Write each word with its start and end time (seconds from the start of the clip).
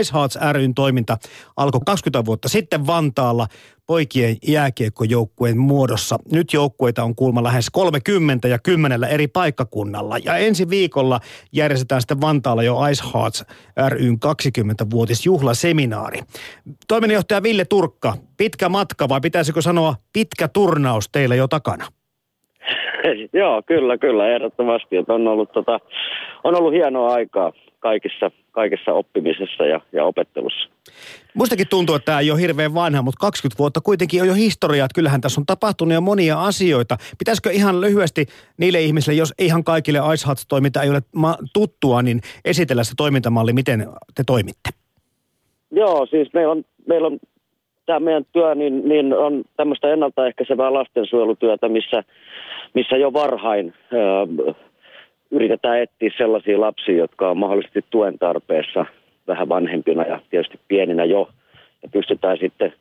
Ice 0.00 0.12
Hearts 0.14 0.38
ryn 0.52 0.74
toiminta 0.74 1.16
alkoi 1.56 1.80
20 1.86 2.24
vuotta 2.24 2.48
sitten 2.48 2.86
Vantaalla 2.86 3.46
poikien 3.86 4.36
jääkiekkojoukkueen 4.48 5.58
muodossa. 5.58 6.16
Nyt 6.32 6.52
joukkueita 6.52 7.04
on 7.04 7.14
kuulma 7.14 7.42
lähes 7.42 7.70
30 7.70 8.48
ja 8.48 8.58
10 8.58 9.04
eri 9.04 9.28
paikkakunnalla. 9.28 10.18
Ja 10.24 10.36
ensi 10.36 10.70
viikolla 10.70 11.20
järjestetään 11.52 12.00
sitten 12.00 12.20
Vantaalla 12.20 12.62
jo 12.62 12.76
Ice 12.90 13.04
Hearts 13.14 13.44
ryn 13.88 14.14
20-vuotisjuhlaseminaari. 14.14 16.20
Toiminnanjohtaja 16.88 17.42
Ville 17.42 17.64
Turkka, 17.64 18.14
pitkä 18.36 18.68
matka 18.68 19.08
vai 19.08 19.20
pitäisikö 19.20 19.62
sanoa 19.62 19.94
pitkä 20.12 20.48
turnaus 20.48 21.08
teillä 21.08 21.34
jo 21.34 21.48
takana? 21.48 21.84
Joo, 23.32 23.62
kyllä, 23.66 23.98
kyllä, 23.98 24.28
ehdottomasti. 24.28 24.96
On, 25.08 25.28
ollut, 25.28 25.52
tota, 25.52 25.80
on 26.44 26.54
ollut 26.54 26.72
hienoa 26.72 27.12
aikaa 27.12 27.52
kaikissa, 27.82 28.30
kaikessa 28.50 28.92
oppimisessa 28.92 29.64
ja, 29.66 29.80
ja 29.92 30.04
opettelussa. 30.04 30.68
Mustakin 31.34 31.66
tuntuu, 31.70 31.94
että 31.94 32.06
tämä 32.06 32.20
ei 32.20 32.30
ole 32.30 32.40
hirveän 32.40 32.74
vanha, 32.74 33.02
mutta 33.02 33.20
20 33.20 33.58
vuotta 33.58 33.80
kuitenkin 33.80 34.22
on 34.22 34.28
jo 34.28 34.34
historiaa, 34.34 34.84
että 34.84 34.94
kyllähän 34.94 35.20
tässä 35.20 35.40
on 35.40 35.46
tapahtunut 35.46 35.94
jo 35.94 36.00
monia 36.00 36.42
asioita. 36.42 36.96
Pitäisikö 37.18 37.50
ihan 37.50 37.80
lyhyesti 37.80 38.26
niille 38.58 38.80
ihmisille, 38.80 39.18
jos 39.18 39.34
ihan 39.38 39.64
kaikille 39.64 39.98
Ice 40.14 40.28
Huts-toiminta 40.28 40.82
ei 40.82 40.90
ole 40.90 41.02
tuttua, 41.52 42.02
niin 42.02 42.20
esitellä 42.44 42.84
se 42.84 42.92
toimintamalli, 42.96 43.52
miten 43.52 43.86
te 44.14 44.22
toimitte? 44.26 44.70
Joo, 45.70 46.06
siis 46.06 46.28
meillä 46.32 46.52
on, 46.52 46.64
meillä 46.86 47.06
on 47.06 47.18
tämä 47.86 48.00
meidän 48.00 48.24
työ 48.32 48.54
niin, 48.54 48.88
niin 48.88 49.14
on 49.14 49.44
tämmöistä 49.56 49.92
ennaltaehkäisevää 49.92 50.72
lastensuojelutyötä, 50.72 51.68
missä, 51.68 52.04
missä 52.74 52.96
jo 52.96 53.12
varhain 53.12 53.74
ö, 53.92 54.54
yritetään 55.32 55.78
etsiä 55.82 56.10
sellaisia 56.16 56.60
lapsia, 56.60 56.96
jotka 56.96 57.30
on 57.30 57.38
mahdollisesti 57.38 57.84
tuen 57.90 58.18
tarpeessa 58.18 58.86
vähän 59.28 59.48
vanhempina 59.48 60.02
ja 60.02 60.20
tietysti 60.30 60.60
pieninä 60.68 61.04
jo. 61.04 61.28
Ja 61.82 61.88
pystytään 61.88 62.38
sitten 62.40 62.72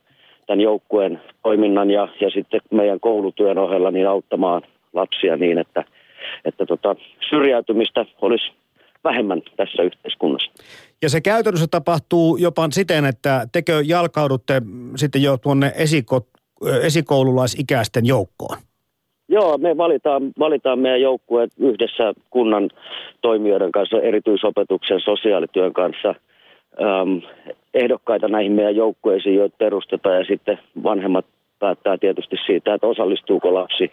tämän 0.47 0.61
joukkueen 0.61 1.21
toiminnan 1.43 1.91
ja, 1.91 2.07
ja 2.21 2.29
sitten 2.29 2.61
meidän 2.71 2.99
koulutyön 2.99 3.57
ohella 3.57 3.91
niin 3.91 4.07
auttamaan 4.07 4.61
lapsia 4.93 5.37
niin, 5.37 5.57
että, 5.57 5.83
että 6.45 6.65
tota, 6.65 6.95
syrjäytymistä 7.29 8.05
olisi 8.21 8.51
vähemmän 9.03 9.41
tässä 9.57 9.83
yhteiskunnassa. 9.83 10.51
Ja 11.01 11.09
se 11.09 11.21
käytännössä 11.21 11.67
tapahtuu 11.71 12.37
jopa 12.37 12.67
siten, 12.71 13.05
että 13.05 13.47
tekö 13.51 13.83
jalkaudutte 13.85 14.61
sitten 14.95 15.23
jo 15.23 15.37
tuonne 15.37 15.71
esiko, 15.75 16.27
esikoululaisikäisten 16.81 18.05
joukkoon? 18.05 18.57
Joo, 19.31 19.57
me 19.57 19.77
valitaan, 19.77 20.31
valitaan 20.39 20.79
meidän 20.79 21.01
joukkueet 21.01 21.51
yhdessä 21.59 22.13
kunnan 22.29 22.69
toimijoiden 23.21 23.71
kanssa, 23.71 24.01
erityisopetuksen, 24.01 24.99
sosiaalityön 24.99 25.73
kanssa. 25.73 26.15
Ähm, 26.81 27.17
ehdokkaita 27.73 28.27
näihin 28.27 28.51
meidän 28.51 28.75
joukkueisiin, 28.75 29.35
joita 29.35 29.55
perustetaan 29.57 30.17
ja 30.17 30.25
sitten 30.25 30.59
vanhemmat 30.83 31.25
päättää 31.59 31.97
tietysti 31.97 32.35
siitä, 32.45 32.73
että 32.73 32.87
osallistuuko 32.87 33.53
lapsi, 33.53 33.91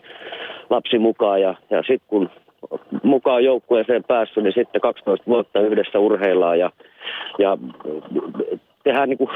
lapsi 0.70 0.98
mukaan. 0.98 1.41
Ja, 1.41 1.55
ja 1.70 1.78
sitten 1.78 2.08
kun 2.08 2.30
mukaan 3.02 3.45
joukkueeseen 3.45 4.05
päässyt, 4.05 4.45
niin 4.45 4.55
sitten 4.55 4.80
12 4.80 5.27
vuotta 5.27 5.61
yhdessä 5.61 5.98
urheillaan. 5.98 6.58
Ja, 6.58 6.70
ja 7.39 7.58
tehdään 8.84 9.08
niin 9.08 9.19
kuin 9.19 9.30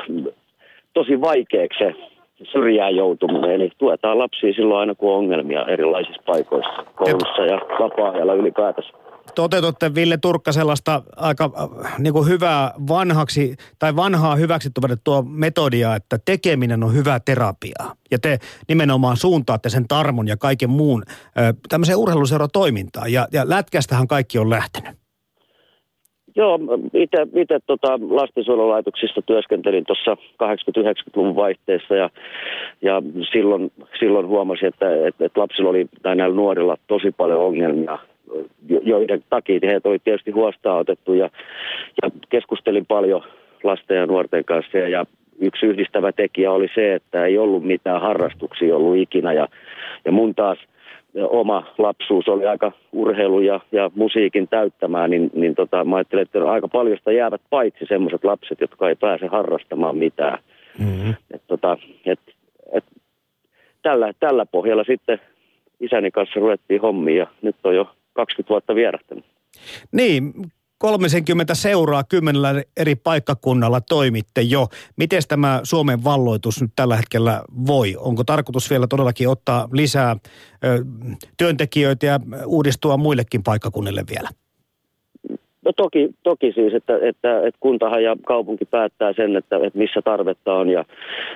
tosi 0.94 1.20
vaikeaksi 1.20 1.78
se 1.78 2.11
syrjään 2.52 2.96
joutuminen. 2.96 3.50
Eli 3.50 3.70
tuetaan 3.78 4.18
lapsia 4.18 4.52
silloin 4.52 4.80
aina, 4.80 4.94
kun 4.94 5.12
on 5.12 5.18
ongelmia 5.18 5.66
erilaisissa 5.66 6.22
paikoissa, 6.26 6.84
koulussa 6.94 7.42
ja 7.42 7.60
vapaa-ajalla 7.78 8.34
ylipäätänsä 8.34 8.92
toteutatte 9.34 9.94
Ville 9.94 10.16
Turkka 10.16 10.52
sellaista 10.52 11.02
aika 11.16 11.50
äh, 11.84 11.98
niin 11.98 12.12
kuin 12.12 12.28
hyvää 12.28 12.74
vanhaksi 12.88 13.56
tai 13.78 13.96
vanhaa 13.96 14.36
hyväksi 14.36 14.70
tuo 15.04 15.22
metodia, 15.22 15.94
että 15.94 16.18
tekeminen 16.24 16.84
on 16.84 16.94
hyvää 16.94 17.20
terapiaa. 17.20 17.94
Ja 18.10 18.18
te 18.18 18.38
nimenomaan 18.68 19.16
suuntaatte 19.16 19.68
sen 19.68 19.88
tarmon 19.88 20.28
ja 20.28 20.36
kaiken 20.36 20.70
muun 20.70 21.02
äh, 21.08 21.54
tämmöiseen 21.68 21.98
urheiluseuratoimintaan. 21.98 23.12
Ja, 23.12 23.28
ja 23.32 23.48
lätkästähän 23.48 24.08
kaikki 24.08 24.38
on 24.38 24.50
lähtenyt. 24.50 25.01
Joo, 26.36 26.58
itse 27.34 27.58
tota, 27.66 27.98
lastensuojelulaitoksissa 28.10 29.22
työskentelin 29.22 29.84
tuossa 29.84 30.16
80-90-luvun 30.42 31.36
vaihteessa 31.36 31.94
ja, 31.94 32.10
ja 32.82 33.02
silloin, 33.32 33.72
silloin 33.98 34.26
huomasin, 34.26 34.68
että, 34.68 35.06
että, 35.06 35.24
että 35.24 35.40
lapsilla 35.40 35.70
oli 35.70 35.86
tai 36.02 36.16
näillä 36.16 36.36
nuorilla 36.36 36.76
tosi 36.86 37.12
paljon 37.16 37.40
ongelmia 37.40 37.98
joiden 38.82 39.24
takia 39.30 39.60
heitä 39.62 39.88
oli 39.88 39.98
tietysti 39.98 40.30
huostaa 40.30 40.76
otettu 40.76 41.14
ja, 41.14 41.30
ja 42.02 42.10
keskustelin 42.28 42.86
paljon 42.86 43.22
lasten 43.64 43.96
ja 43.96 44.06
nuorten 44.06 44.44
kanssa 44.44 44.78
ja 44.78 45.06
yksi 45.40 45.66
yhdistävä 45.66 46.12
tekijä 46.12 46.52
oli 46.52 46.68
se, 46.74 46.94
että 46.94 47.24
ei 47.24 47.38
ollut 47.38 47.64
mitään 47.64 48.00
harrastuksia 48.00 48.76
ollut 48.76 48.96
ikinä 48.96 49.32
ja, 49.32 49.48
ja 50.04 50.12
mun 50.12 50.34
taas 50.34 50.58
oma 51.14 51.74
lapsuus 51.78 52.28
oli 52.28 52.46
aika 52.46 52.72
urheilu 52.92 53.40
ja, 53.40 53.60
ja 53.72 53.90
musiikin 53.94 54.48
täyttämään, 54.48 55.10
niin, 55.10 55.30
niin 55.34 55.54
tota, 55.54 55.84
mä 55.84 55.96
ajattelin, 55.96 56.22
että 56.22 56.50
aika 56.50 56.68
paljon 56.68 56.96
sitä 56.96 57.12
jäävät 57.12 57.40
paitsi 57.50 57.84
sellaiset 57.88 58.24
lapset, 58.24 58.60
jotka 58.60 58.88
ei 58.88 58.96
pääse 58.96 59.26
harrastamaan 59.26 59.96
mitään. 59.96 60.38
Mm-hmm. 60.78 61.14
Et, 61.34 61.42
tota, 61.46 61.78
et, 62.06 62.20
et, 62.72 62.84
tällä, 63.82 64.12
tällä 64.20 64.46
pohjalla 64.46 64.84
sitten 64.84 65.20
isäni 65.80 66.10
kanssa 66.10 66.40
ruvettiin 66.40 66.80
hommia 66.80 67.16
ja 67.16 67.26
nyt 67.42 67.56
on 67.64 67.76
jo 67.76 67.90
20 68.12 68.50
vuotta 68.50 68.74
vierähtänyt. 68.74 69.24
Niin, 69.92 70.32
30 70.82 71.54
seuraa 71.54 72.04
kymmenellä 72.04 72.62
eri 72.76 72.94
paikkakunnalla 72.94 73.80
toimitte 73.80 74.40
jo. 74.42 74.68
Miten 74.96 75.22
tämä 75.28 75.60
Suomen 75.62 76.04
valloitus 76.04 76.60
nyt 76.60 76.72
tällä 76.76 76.96
hetkellä 76.96 77.42
voi? 77.66 77.96
Onko 77.98 78.24
tarkoitus 78.24 78.70
vielä 78.70 78.86
todellakin 78.86 79.28
ottaa 79.28 79.68
lisää 79.72 80.16
ö, 80.64 80.84
työntekijöitä 81.36 82.06
ja 82.06 82.20
uudistua 82.46 82.96
muillekin 82.96 83.42
paikkakunnille 83.42 84.04
vielä? 84.10 84.28
No 85.64 85.72
toki, 85.76 86.10
toki 86.22 86.52
siis, 86.52 86.74
että, 86.74 86.98
että, 87.02 87.38
että 87.38 87.58
kuntahan 87.60 88.02
ja 88.02 88.16
kaupunki 88.26 88.64
päättää 88.64 89.12
sen, 89.12 89.36
että, 89.36 89.56
että 89.56 89.78
missä 89.78 90.02
tarvetta 90.02 90.54
on 90.54 90.68
ja, 90.68 90.84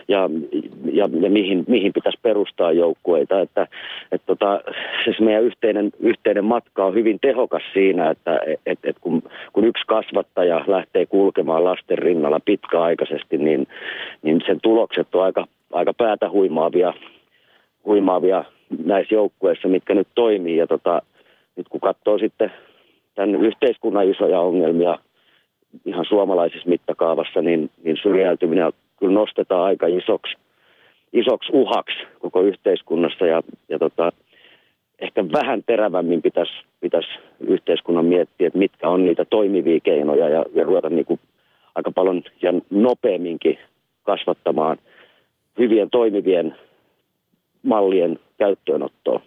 ja, 0.09 0.31
ja, 0.93 1.09
ja 1.21 1.31
mihin, 1.31 1.65
mihin 1.69 1.93
pitäisi 1.93 2.19
perustaa 2.23 2.73
joukkueita. 2.73 3.41
Että, 3.41 3.67
että 4.13 4.27
tota, 4.27 4.61
siis 5.05 5.21
meidän 5.21 5.43
yhteinen, 5.45 5.91
yhteinen 6.01 6.45
matka 6.45 6.85
on 6.85 6.95
hyvin 6.95 7.19
tehokas 7.21 7.63
siinä, 7.73 8.11
että 8.11 8.41
että 8.67 8.89
että 8.89 9.01
kun, 9.01 9.23
kun 9.53 9.65
yksi 9.65 9.85
kasvattaja 9.87 10.65
lähtee 10.67 11.07
kulkemaan 11.07 11.65
lasten 11.65 11.99
rinnalla 11.99 12.41
pitkäaikaisesti, 12.45 13.39
niin, 13.39 13.67
niin 14.23 14.43
sen 14.47 14.61
tulokset 14.63 15.15
on 15.15 15.25
aika, 15.25 15.47
aika 15.73 15.95
päätä 15.95 16.31
huimaavia, 16.31 16.95
huimaavia 17.85 18.45
näissä 18.85 19.15
joukkueissa, 19.15 19.69
mitkä 19.69 19.95
nyt 19.95 20.09
toimii. 20.15 20.57
Ja 20.57 20.67
tota, 20.67 21.03
nyt 21.57 21.69
kun 21.69 21.81
katsoo 21.81 22.19
sitten 22.19 22.53
tämän 23.17 23.45
yhteiskunnan 23.45 24.11
isoja 24.11 24.41
ongelmia 24.41 24.99
ihan 25.85 26.05
suomalaisessa 26.09 26.69
mittakaavassa, 26.69 27.43
niin, 27.43 27.71
niin 27.83 27.97
syrjäytyminen 28.03 28.73
kyllä 28.99 29.15
nostetaan 29.15 29.65
aika 29.65 29.87
isoksi, 29.87 30.37
isoksi 31.13 31.53
uhaksi 31.53 31.97
koko 32.19 32.41
yhteiskunnassa 32.41 33.27
ja, 33.27 33.43
ja 33.69 33.79
tota, 33.79 34.13
ehkä 34.99 35.25
vähän 35.33 35.63
terävämmin 35.67 36.23
pitäisi, 36.23 36.53
pitäisi 36.81 37.09
yhteiskunnan 37.41 38.05
miettiä, 38.05 38.47
että 38.47 38.59
mitkä 38.59 38.89
on 38.89 39.05
niitä 39.05 39.25
toimivia 39.25 39.81
keinoja 39.81 40.29
ja, 40.29 40.45
ja 40.55 40.65
ruveta 40.65 40.91
niin 40.91 41.05
kuin 41.05 41.21
aika 41.75 41.91
paljon 41.91 42.23
ja 42.43 42.53
nopeamminkin 42.71 43.59
kasvattamaan 44.03 44.79
hyvien 45.59 45.91
toimivien 45.91 46.57
mallien 47.63 48.19
käyttöönottoa. 48.39 49.21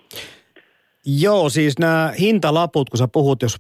Joo, 1.06 1.50
siis 1.50 1.80
nämä 1.80 2.14
hintalaput, 2.20 2.90
kun 2.90 2.98
sä 2.98 3.08
puhut, 3.08 3.42
jos 3.42 3.58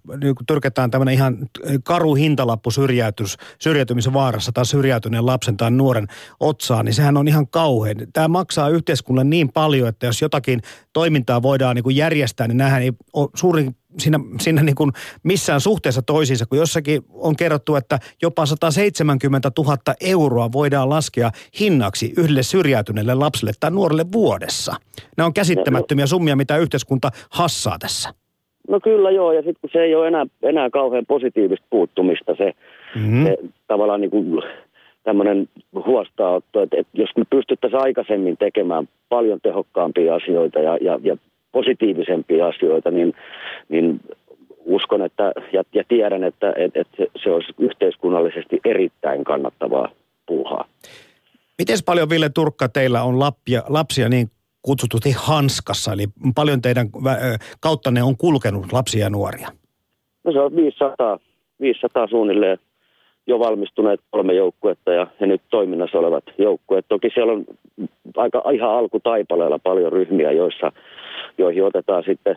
tyrketään 0.47 0.91
tämmöinen 0.91 1.13
ihan 1.13 1.37
karu 1.83 2.15
hintalappu 2.15 2.71
syrjäytys, 2.71 3.37
syrjäytymisen 3.61 4.13
vaarassa 4.13 4.51
tai 4.51 4.65
syrjäytyneen 4.65 5.25
lapsen 5.25 5.57
tai 5.57 5.71
nuoren 5.71 6.07
otsaan, 6.39 6.85
niin 6.85 6.93
sehän 6.93 7.17
on 7.17 7.27
ihan 7.27 7.47
kauhean. 7.47 7.97
Tämä 8.13 8.27
maksaa 8.27 8.69
yhteiskunnalle 8.69 9.29
niin 9.29 9.49
paljon, 9.51 9.87
että 9.87 10.05
jos 10.05 10.21
jotakin 10.21 10.61
toimintaa 10.93 11.41
voidaan 11.41 11.75
niin 11.75 11.83
kuin 11.83 11.95
järjestää, 11.95 12.47
niin 12.47 12.57
nämähän 12.57 12.81
ei 12.81 12.91
ole 13.13 13.29
suurin 13.35 13.75
siinä, 13.97 14.19
siinä 14.39 14.63
niin 14.63 14.75
kuin 14.75 14.91
missään 15.23 15.61
suhteessa 15.61 16.01
toisiinsa, 16.01 16.45
kun 16.45 16.57
jossakin 16.57 17.01
on 17.13 17.35
kerrottu, 17.35 17.75
että 17.75 17.99
jopa 18.21 18.45
170 18.45 19.51
000 19.57 19.77
euroa 20.01 20.49
voidaan 20.51 20.89
laskea 20.89 21.31
hinnaksi 21.59 22.13
yhdelle 22.17 22.43
syrjäytyneelle 22.43 23.15
lapselle 23.15 23.51
tai 23.59 23.71
nuorelle 23.71 24.05
vuodessa. 24.11 24.75
Nämä 25.17 25.27
on 25.27 25.33
käsittämättömiä 25.33 26.05
summia, 26.05 26.35
mitä 26.35 26.57
yhteiskunta 26.57 27.09
hassaa 27.29 27.79
tässä. 27.79 28.13
No 28.69 28.79
kyllä 28.79 29.11
joo, 29.11 29.31
ja 29.31 29.41
sitten 29.41 29.61
kun 29.61 29.69
se 29.73 29.79
ei 29.79 29.95
ole 29.95 30.07
enää, 30.07 30.25
enää 30.43 30.69
kauhean 30.69 31.05
positiivista 31.05 31.65
puuttumista, 31.69 32.35
se, 32.37 32.53
mm-hmm. 32.95 33.25
se 33.25 33.37
tavallaan 33.67 34.01
niin 34.01 34.11
kuin 34.11 34.41
tämmöinen 35.03 35.49
huostaanotto, 35.85 36.61
että, 36.61 36.77
että 36.79 37.01
jos 37.01 37.09
me 37.17 37.23
pystyttäisiin 37.29 37.81
aikaisemmin 37.81 38.37
tekemään 38.37 38.89
paljon 39.09 39.39
tehokkaampia 39.43 40.15
asioita 40.15 40.59
ja, 40.59 40.77
ja, 40.81 40.99
ja 41.03 41.17
positiivisempia 41.51 42.47
asioita, 42.47 42.91
niin, 42.91 43.13
niin 43.69 43.99
uskon 44.65 45.01
että, 45.01 45.31
ja, 45.53 45.63
ja 45.73 45.83
tiedän, 45.87 46.23
että 46.23 46.53
et, 46.57 46.71
et 46.77 46.87
se 47.23 47.31
olisi 47.31 47.53
yhteiskunnallisesti 47.59 48.59
erittäin 48.65 49.23
kannattavaa 49.23 49.89
puuhaa. 50.25 50.65
Miten 51.57 51.77
paljon, 51.85 52.09
Ville 52.09 52.29
Turkka, 52.29 52.69
teillä 52.69 53.03
on 53.03 53.19
lappia, 53.19 53.63
lapsia 53.69 54.09
niin 54.09 54.27
kutsutusti 54.61 55.11
hanskassa, 55.17 55.93
eli 55.93 56.05
paljon 56.35 56.61
teidän 56.61 56.89
kauttanne 57.59 58.03
on 58.03 58.17
kulkenut 58.17 58.73
lapsia 58.73 59.05
ja 59.05 59.09
nuoria? 59.09 59.49
No 60.23 60.31
se 60.31 60.39
on 60.39 60.55
500, 60.55 61.19
500 61.61 62.07
suunnilleen 62.07 62.57
jo 63.27 63.39
valmistuneet 63.39 63.99
kolme 64.11 64.33
joukkuetta 64.33 64.91
ja, 64.93 65.07
ja 65.19 65.27
nyt 65.27 65.41
toiminnassa 65.49 65.97
olevat 65.97 66.23
joukkueet. 66.37 66.85
Toki 66.89 67.09
siellä 67.13 67.33
on 67.33 67.45
aika 68.17 68.43
ihan 68.53 68.69
alkutaipaleella 68.69 69.59
paljon 69.59 69.91
ryhmiä, 69.91 70.31
joissa, 70.31 70.71
joihin 71.39 71.63
otetaan 71.63 72.03
sitten, 72.03 72.35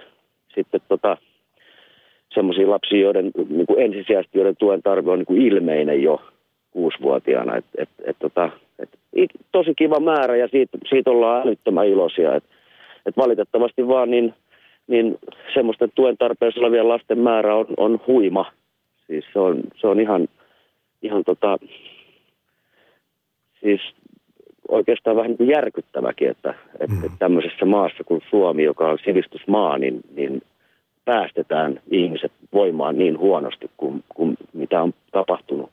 sitten 0.55 0.81
tota, 0.89 1.17
semmoisia 2.35 2.71
lapsia, 2.71 3.01
joiden 3.01 3.31
niin 3.49 3.67
kuin 3.67 3.81
ensisijaisesti 3.81 4.39
joiden 4.39 4.57
tuen 4.57 4.83
tarve 4.83 5.11
on 5.11 5.19
niin 5.19 5.27
kuin 5.27 5.43
ilmeinen 5.43 6.03
jo 6.03 6.23
kuusivuotiaana. 6.71 7.57
Et, 7.57 7.65
et, 7.79 7.89
et, 8.05 8.17
tota, 8.19 8.51
et, 8.79 9.31
tosi 9.53 9.75
kiva 9.75 10.01
määrä 10.01 10.37
ja 10.37 10.49
siitä, 10.49 10.79
siitä 10.89 11.11
ollaan 11.11 11.47
älyttömän 11.47 11.89
iloisia. 11.89 12.35
Et, 12.35 12.45
et 13.07 13.17
valitettavasti 13.17 13.89
vaan 13.89 14.11
niin, 14.11 14.35
niin 14.87 15.19
semmoisten 15.55 15.93
tuen 15.95 16.19
tarpeessa 16.19 16.61
olevien 16.61 16.89
lasten 16.89 17.19
määrä 17.19 17.55
on, 17.55 17.67
on 17.77 18.01
huima. 18.07 18.53
Siis 19.07 19.25
se 19.33 19.39
on, 19.39 19.61
se 19.77 19.87
on 19.87 20.01
ihan, 20.01 20.29
ihan 21.03 21.25
tota, 21.25 21.59
siis 23.61 23.81
oikeastaan 24.69 25.17
vähän 25.17 25.29
niin 25.29 25.39
kuin 25.39 25.49
järkyttäväkin, 25.49 26.29
että, 26.29 26.55
että, 26.81 27.09
mm. 27.09 27.19
tämmöisessä 27.19 27.65
maassa 27.65 28.05
kuin 28.05 28.21
Suomi, 28.31 28.65
joka 28.65 28.89
on 28.89 28.99
sivistysmaa, 29.05 29.79
niin, 29.79 30.01
niin 30.15 30.43
päästetään 31.05 31.81
ihmiset 31.91 32.33
voimaan 32.53 32.99
niin 32.99 33.19
huonosti 33.19 33.71
kuin, 33.77 34.05
kuin 34.15 34.37
mitä 34.53 34.83
on 34.83 34.95
tapahtunut. 35.13 35.71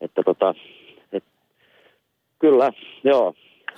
Että 0.00 0.22
tota, 0.22 0.54
et, 1.12 1.24
kyllä, 2.38 2.72
joo. 3.04 3.34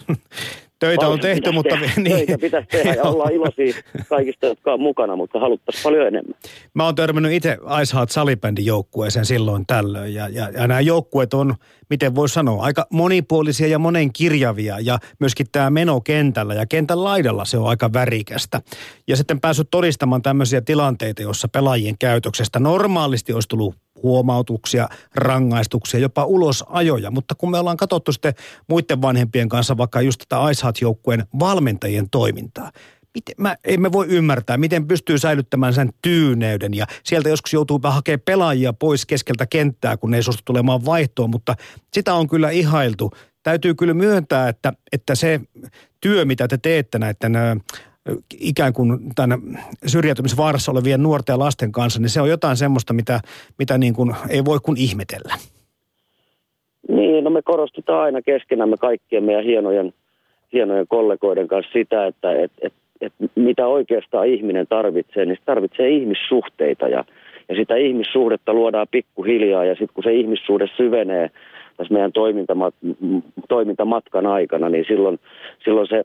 Töitä 0.78 1.08
on 1.08 1.20
tehty, 1.20 1.52
mutta... 1.52 1.74
Tehdä. 1.74 1.92
Niin. 2.02 2.16
Töitä 2.16 2.38
pitäisi 2.38 2.68
tehdä 2.68 2.94
ja 2.94 3.02
ollaan 3.02 3.32
iloisia 3.32 3.74
kaikista, 4.08 4.46
jotka 4.46 4.72
on 4.72 4.80
mukana, 4.80 5.16
mutta 5.16 5.40
haluttaisiin 5.40 5.82
paljon 5.82 6.06
enemmän. 6.06 6.34
Mä 6.74 6.84
oon 6.84 6.94
törmännyt 6.94 7.32
itse 7.32 7.58
Ice 7.82 7.96
Heart 7.96 8.10
salibändin 8.10 8.66
joukkueeseen 8.66 9.26
silloin 9.26 9.66
tällöin. 9.66 10.14
Ja, 10.14 10.28
ja, 10.28 10.48
ja 10.48 10.66
nämä 10.66 10.80
joukkueet 10.80 11.34
on, 11.34 11.54
miten 11.90 12.14
voi 12.14 12.28
sanoa, 12.28 12.64
aika 12.64 12.86
monipuolisia 12.90 13.66
ja 13.66 13.78
monenkirjavia. 13.78 14.78
Ja 14.80 14.98
myöskin 15.18 15.46
tämä 15.52 15.70
meno 15.70 16.00
kentällä 16.00 16.54
ja 16.54 16.66
kentän 16.66 17.04
laidalla 17.04 17.44
se 17.44 17.58
on 17.58 17.68
aika 17.68 17.92
värikästä. 17.92 18.60
Ja 19.08 19.16
sitten 19.16 19.40
päässyt 19.40 19.70
todistamaan 19.70 20.22
tämmöisiä 20.22 20.60
tilanteita, 20.60 21.22
joissa 21.22 21.48
pelaajien 21.48 21.98
käytöksestä 21.98 22.58
normaalisti 22.60 23.32
olisi 23.32 23.48
tullut 23.48 23.74
huomautuksia, 24.02 24.88
rangaistuksia, 25.14 26.00
jopa 26.00 26.24
ulosajoja. 26.24 27.10
Mutta 27.10 27.34
kun 27.34 27.50
me 27.50 27.58
ollaan 27.58 27.76
katsottu 27.76 28.12
sitten 28.12 28.34
muiden 28.68 29.02
vanhempien 29.02 29.48
kanssa 29.48 29.76
vaikka 29.76 30.00
just 30.00 30.22
tätä 30.28 30.50
Icehat-joukkueen 30.50 31.26
valmentajien 31.38 32.10
toimintaa, 32.10 32.70
miten, 33.14 33.34
mä, 33.38 33.56
emme 33.64 33.92
voi 33.92 34.06
ymmärtää, 34.06 34.56
miten 34.56 34.88
pystyy 34.88 35.18
säilyttämään 35.18 35.74
sen 35.74 35.90
tyyneyden 36.02 36.74
ja 36.74 36.86
sieltä 37.04 37.28
joskus 37.28 37.52
joutuu 37.52 37.80
hakemaan 37.82 38.20
pelaajia 38.24 38.72
pois 38.72 39.06
keskeltä 39.06 39.46
kenttää, 39.46 39.96
kun 39.96 40.10
ne 40.10 40.16
ei 40.16 40.22
suostu 40.22 40.42
tulemaan 40.44 40.84
vaihtoon, 40.84 41.30
mutta 41.30 41.54
sitä 41.92 42.14
on 42.14 42.28
kyllä 42.28 42.50
ihailtu. 42.50 43.10
Täytyy 43.42 43.74
kyllä 43.74 43.94
myöntää, 43.94 44.48
että, 44.48 44.72
että 44.92 45.14
se 45.14 45.40
työ, 46.00 46.24
mitä 46.24 46.48
te 46.48 46.58
teette 46.58 46.98
näiden 46.98 47.62
ikään 48.40 48.72
kuin 48.72 48.98
tämän 49.14 49.40
syrjäytymisvaarassa 49.86 50.72
olevien 50.72 51.02
nuorten 51.02 51.32
ja 51.32 51.38
lasten 51.38 51.72
kanssa, 51.72 52.00
niin 52.00 52.10
se 52.10 52.20
on 52.20 52.28
jotain 52.28 52.56
semmoista, 52.56 52.92
mitä, 52.92 53.20
mitä 53.58 53.78
niin 53.78 53.94
kuin 53.94 54.14
ei 54.28 54.44
voi 54.44 54.58
kuin 54.62 54.78
ihmetellä. 54.78 55.34
Niin, 56.88 57.24
no 57.24 57.30
me 57.30 57.42
korostetaan 57.42 58.00
aina 58.00 58.22
keskenämme 58.22 58.76
kaikkien 58.76 59.24
meidän 59.24 59.44
hienojen, 59.44 59.92
hienojen 60.52 60.86
kollegoiden 60.88 61.48
kanssa 61.48 61.72
sitä, 61.72 62.06
että 62.06 62.32
et, 62.32 62.52
et, 62.62 62.72
et 63.00 63.12
mitä 63.34 63.66
oikeastaan 63.66 64.26
ihminen 64.26 64.66
tarvitsee, 64.66 65.26
niin 65.26 65.36
se 65.36 65.42
tarvitsee 65.44 65.88
ihmissuhteita 65.88 66.88
ja, 66.88 67.04
ja 67.48 67.56
sitä 67.56 67.76
ihmissuhdetta 67.76 68.54
luodaan 68.54 68.86
pikkuhiljaa 68.90 69.64
ja 69.64 69.74
sitten 69.74 69.94
kun 69.94 70.04
se 70.04 70.14
ihmissuhde 70.14 70.66
syvenee 70.76 71.30
tässä 71.76 71.92
meidän 71.92 72.12
toimintamat, 72.12 72.74
toimintamatkan 73.48 74.26
aikana, 74.26 74.68
niin 74.68 74.84
silloin, 74.88 75.18
silloin 75.64 75.86
se 75.86 76.04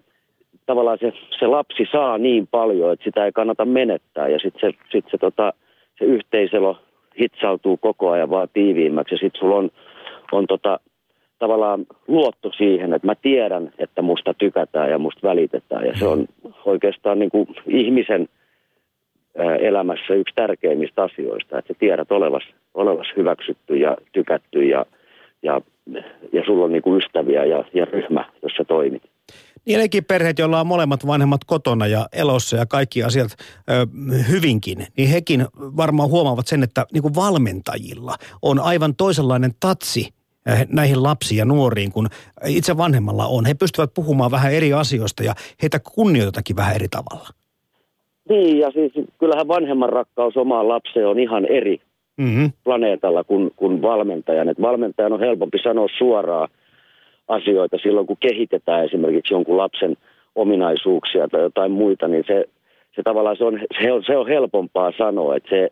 tavallaan 0.66 0.98
se, 1.02 1.14
se 1.40 1.48
lapsi 1.48 1.88
saa 1.92 2.18
niin 2.18 2.48
paljon, 2.48 2.94
että 2.94 3.04
sitä 3.04 3.26
ei 3.26 3.32
kannata 3.32 3.66
menettää. 3.66 4.28
Ja 4.28 4.40
sitten 4.40 4.72
se, 4.72 4.78
sit 4.92 5.06
se, 5.12 5.18
tota, 5.18 5.54
se 6.00 6.06
yhteiselo 6.06 6.78
hitsautuu 7.20 7.78
koko 7.78 8.12
ajan 8.12 8.30
vaan 8.30 8.48
tiiviimmäksi. 8.54 9.16
Ja 9.16 9.20
sitten 9.20 9.40
sulla 9.40 9.56
on, 9.56 9.70
on 10.32 10.48
tota, 10.48 10.80
tavallaan 11.40 11.86
luotto 12.08 12.52
siihen, 12.52 12.94
että 12.94 13.08
mä 13.08 13.16
tiedän, 13.16 13.72
että 13.80 14.02
musta 14.02 14.34
tykätään 14.34 14.90
ja 14.90 14.98
musta 14.98 15.28
välitetään. 15.28 15.86
Ja 15.86 15.94
se 15.98 16.08
on 16.08 16.26
oikeastaan 16.66 17.20
niin 17.20 17.32
kuin 17.32 17.48
ihmisen 17.68 18.30
elämässä 19.60 20.14
yksi 20.14 20.36
tärkeimmistä 20.36 21.04
asioista, 21.04 21.60
että 21.60 21.74
sä 21.74 21.80
tiedät 21.80 22.12
olevas, 22.12 22.44
olevas 22.74 23.08
hyväksytty 23.18 23.76
ja 23.76 23.98
tykätty 24.12 24.64
ja, 24.64 24.86
ja, 25.44 25.62
ja 26.34 26.44
sulla 26.46 26.66
on 26.66 26.72
niin 26.72 26.82
kuin 26.82 26.98
ystäviä 26.98 27.46
ja, 27.46 27.64
ja 27.74 27.86
ryhmä, 27.86 28.26
jossa 28.44 28.64
toimit. 28.64 29.04
Niin 29.66 29.80
nekin 29.80 30.06
perheet, 30.06 30.40
joilla 30.40 30.60
on 30.60 30.68
molemmat 30.68 31.08
vanhemmat 31.08 31.44
kotona 31.44 31.88
ja 31.88 32.06
elossa 32.14 32.58
ja 32.58 32.66
kaikki 32.66 33.04
asiat 33.04 33.32
ö, 33.32 33.88
hyvinkin, 34.30 34.88
niin 34.98 35.10
hekin 35.10 35.46
varmaan 35.56 36.10
huomaavat 36.10 36.48
sen, 36.48 36.64
että 36.64 36.86
niin 36.94 37.02
kuin 37.02 37.16
valmentajilla 37.16 38.16
on 38.42 38.60
aivan 38.60 38.96
toisenlainen 38.96 39.52
tatsi 39.60 40.10
näihin 40.70 41.04
lapsiin 41.04 41.40
ja 41.40 41.46
nuoriin 41.46 41.92
kuin 41.92 42.08
itse 42.46 42.78
vanhemmalla 42.78 43.28
on. 43.28 43.46
He 43.46 43.54
pystyvät 43.54 43.94
puhumaan 43.94 44.32
vähän 44.32 44.54
eri 44.54 44.74
asioista 44.74 45.24
ja 45.24 45.34
heitä 45.62 45.80
kunnioitetakin 45.96 46.56
vähän 46.56 46.76
eri 46.76 46.88
tavalla. 46.88 47.30
Niin, 48.30 48.60
ja 48.60 48.72
siis 48.72 48.92
kyllähän 49.20 49.48
vanhemman 49.48 49.90
rakkaus 49.90 50.38
omaan 50.38 50.68
lapseen 50.68 51.08
on 51.08 51.20
ihan 51.20 51.46
eri 51.46 51.82
mm-hmm. 52.18 52.52
planeetalla 52.64 53.24
kuin, 53.24 53.52
kuin 53.56 53.82
valmentajan. 53.82 54.50
Et 54.50 54.62
valmentajan 54.62 55.14
on 55.14 55.20
helpompi 55.20 55.58
sanoa 55.64 55.88
suoraan, 55.98 56.50
asioita 57.28 57.78
silloin, 57.78 58.08
kun 58.08 58.18
kehitetään 58.20 58.86
esimerkiksi 58.86 59.34
jonkun 59.34 59.58
lapsen 59.58 59.98
ominaisuuksia 60.36 61.28
tai 61.28 61.42
jotain 61.42 61.72
muita, 61.72 62.08
niin 62.08 62.24
se, 62.28 62.46
se 62.96 63.04
tavallaan 63.04 63.38
se 63.38 63.44
on, 63.46 63.60
se 63.82 63.92
on, 63.92 64.04
se 64.04 64.18
on 64.18 64.28
helpompaa 64.28 64.92
sanoa, 64.98 65.36
että 65.36 65.50
se, 65.50 65.70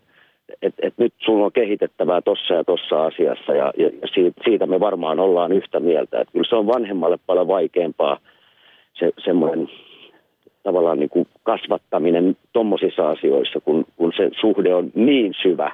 et, 0.62 0.74
et 0.82 0.94
nyt 0.98 1.14
sulla 1.18 1.46
on 1.46 1.52
kehitettävää 1.52 2.22
tossa 2.22 2.54
ja 2.54 2.64
tossa 2.64 3.06
asiassa 3.06 3.54
ja, 3.54 3.74
ja 3.78 3.90
siitä, 4.14 4.42
siitä 4.44 4.66
me 4.66 4.80
varmaan 4.80 5.20
ollaan 5.20 5.52
yhtä 5.52 5.80
mieltä. 5.80 6.22
Että 6.22 6.32
kyllä 6.32 6.50
se 6.50 6.56
on 6.56 6.68
vanhemmalle 6.68 7.18
paljon 7.26 7.48
vaikeampaa 7.48 8.20
se, 8.94 9.12
semmoinen 9.18 9.70
tavallaan 10.64 11.00
niin 11.00 11.10
kuin 11.10 11.28
kasvattaminen 11.44 12.38
tuommoisissa 12.54 13.10
asioissa, 13.10 13.60
kun, 13.60 13.86
kun 13.96 14.14
se 14.18 14.30
suhde 14.42 14.76
on 14.76 14.92
niin 14.96 15.34
syvä 15.42 15.72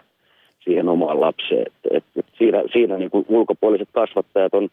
siihen 0.65 0.89
omaan 0.89 1.21
lapseen. 1.21 1.65
Et, 1.91 2.03
et 2.15 2.25
siinä 2.37 2.63
siinä 2.73 2.97
niin 2.97 3.11
kuin 3.11 3.25
ulkopuoliset 3.29 3.89
kasvattajat 3.93 4.53
on 4.53 4.69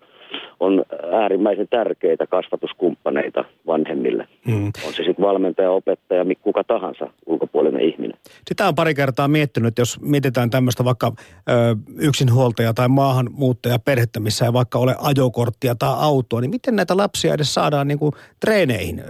on 0.60 0.84
äärimmäisen 1.12 1.68
tärkeitä 1.70 2.26
kasvatuskumppaneita 2.26 3.44
vanhemmille. 3.66 4.28
Mm. 4.46 4.66
On 4.66 4.92
se 4.92 5.04
sitten 5.04 5.24
valmentaja, 5.26 5.70
opettaja, 5.70 6.24
kuka 6.42 6.64
tahansa 6.64 7.08
ulkopuolinen 7.26 7.80
ihminen. 7.80 8.16
Sitä 8.48 8.68
on 8.68 8.74
pari 8.74 8.94
kertaa 8.94 9.28
miettinyt, 9.28 9.78
jos 9.78 10.00
mietitään 10.00 10.50
tämmöistä 10.50 10.84
vaikka 10.84 11.12
ö, 11.50 11.76
yksinhuoltaja 11.98 12.74
tai 12.74 12.88
maahanmuuttaja 12.88 13.78
perhettä, 13.78 14.20
missä 14.20 14.44
ei 14.44 14.52
vaikka 14.52 14.78
ole 14.78 14.96
ajokorttia 14.98 15.74
tai 15.74 15.94
autoa, 15.98 16.40
niin 16.40 16.50
miten 16.50 16.76
näitä 16.76 16.96
lapsia 16.96 17.34
edes 17.34 17.54
saadaan 17.54 17.88
niin 17.88 17.98
kuin 17.98 18.12
treeneihin 18.40 19.02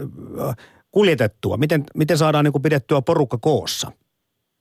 kuljetettua? 0.90 1.56
Miten, 1.56 1.84
miten 1.94 2.18
saadaan 2.18 2.44
niin 2.44 2.52
kuin 2.52 2.62
pidettyä 2.62 3.02
porukka 3.02 3.38
koossa? 3.38 3.92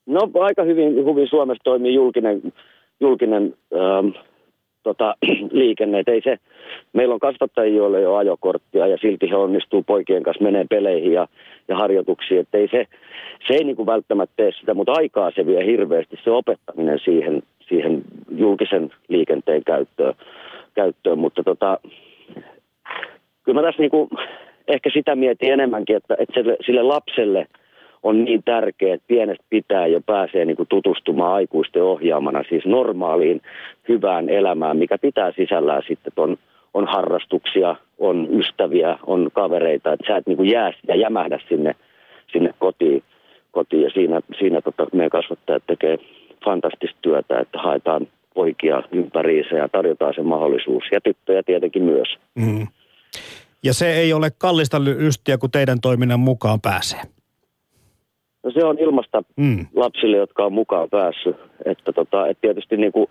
No 0.05 0.19
aika 0.39 0.63
hyvin, 0.63 0.95
hyvin 0.95 1.27
Suomessa 1.27 1.63
toimii 1.63 1.93
julkinen, 1.93 2.53
julkinen 2.99 3.53
ähm, 3.75 4.07
tota, 4.83 5.15
liikenne. 5.51 6.03
Ei 6.07 6.21
se, 6.21 6.37
meillä 6.93 7.13
on 7.13 7.19
kasvattajia, 7.19 7.75
joilla 7.75 7.97
ei 7.97 8.05
ole 8.05 8.17
ajokorttia 8.17 8.87
ja 8.87 8.97
silti 8.97 9.29
he 9.29 9.35
onnistuu 9.35 9.83
poikien 9.83 10.23
kanssa 10.23 10.43
menee 10.43 10.65
peleihin 10.69 11.13
ja, 11.13 11.27
ja 11.67 11.75
harjoituksiin. 11.75 12.39
Et 12.39 12.47
ei 12.53 12.67
se, 12.67 12.85
se 13.47 13.53
ei 13.53 13.63
niinku 13.63 13.85
välttämättä 13.85 14.33
tee 14.35 14.51
sitä, 14.59 14.73
mutta 14.73 14.93
aikaa 14.95 15.31
se 15.35 15.45
vie 15.45 15.65
hirveästi 15.65 16.19
se 16.23 16.31
opettaminen 16.31 16.99
siihen, 16.99 17.43
siihen 17.67 18.01
julkisen 18.37 18.91
liikenteen 19.07 19.63
käyttöön. 19.63 20.13
käyttöön. 20.73 21.19
Mutta 21.19 21.43
tota, 21.43 21.79
kyllä 23.43 23.61
mä 23.61 23.67
tässä 23.67 23.81
niinku, 23.81 24.09
ehkä 24.67 24.89
sitä 24.93 25.15
mietin 25.15 25.53
enemmänkin, 25.53 25.95
että, 25.95 26.15
että 26.19 26.33
sille, 26.33 26.57
sille 26.65 26.83
lapselle– 26.83 27.47
on 28.03 28.25
niin 28.25 28.43
tärkeä, 28.43 28.93
että 28.93 29.07
pienestä 29.07 29.45
pitää 29.49 29.87
jo 29.87 30.01
pääsee 30.01 30.45
niin 30.45 30.57
kuin 30.57 30.67
tutustumaan 30.69 31.33
aikuisten 31.33 31.83
ohjaamana 31.83 32.43
siis 32.49 32.65
normaaliin 32.65 33.41
hyvään 33.89 34.29
elämään, 34.29 34.77
mikä 34.77 34.97
pitää 34.97 35.31
sisällään 35.31 35.81
sitten, 35.87 36.07
että 36.07 36.21
on, 36.21 36.37
on 36.73 36.87
harrastuksia, 36.87 37.75
on 37.99 38.27
ystäviä, 38.39 38.97
on 39.07 39.29
kavereita, 39.33 39.93
että 39.93 40.07
sä 40.07 40.17
et 40.17 40.27
niin 40.27 40.37
kuin 40.37 40.49
jää 40.49 40.71
ja 40.87 40.95
jämähdä 40.95 41.39
sinne, 41.49 41.75
sinne 42.31 42.53
kotiin, 42.59 43.03
kotiin 43.51 43.83
ja 43.83 43.89
siinä, 43.89 44.21
siinä 44.39 44.61
tota, 44.61 44.87
meidän 44.93 45.09
kasvattajat 45.09 45.63
tekee 45.67 45.97
fantastista 46.45 46.97
työtä, 47.01 47.39
että 47.39 47.59
haetaan 47.59 48.07
poikia 48.33 48.83
ympäriinsä 48.91 49.55
ja 49.55 49.69
tarjotaan 49.69 50.13
se 50.13 50.21
mahdollisuus. 50.21 50.83
Ja 50.91 51.01
tyttöjä 51.01 51.43
tietenkin 51.43 51.83
myös. 51.83 52.07
Mm. 52.35 52.67
Ja 53.63 53.73
se 53.73 53.93
ei 53.93 54.13
ole 54.13 54.31
kallista 54.37 54.83
lystiä, 54.83 55.37
kun 55.37 55.51
teidän 55.51 55.81
toiminnan 55.81 56.19
mukaan 56.19 56.61
pääsee. 56.61 57.01
No 58.43 58.51
se 58.51 58.65
on 58.65 58.79
ilmasta 58.79 59.23
mm. 59.35 59.65
lapsille, 59.75 60.17
jotka 60.17 60.45
on 60.45 60.53
mukaan 60.53 60.89
päässyt. 60.89 61.35
Että 61.65 61.93
tota, 61.93 62.27
et 62.27 62.37
tietysti 62.41 62.77
niin 62.77 62.91
kuin 62.91 63.07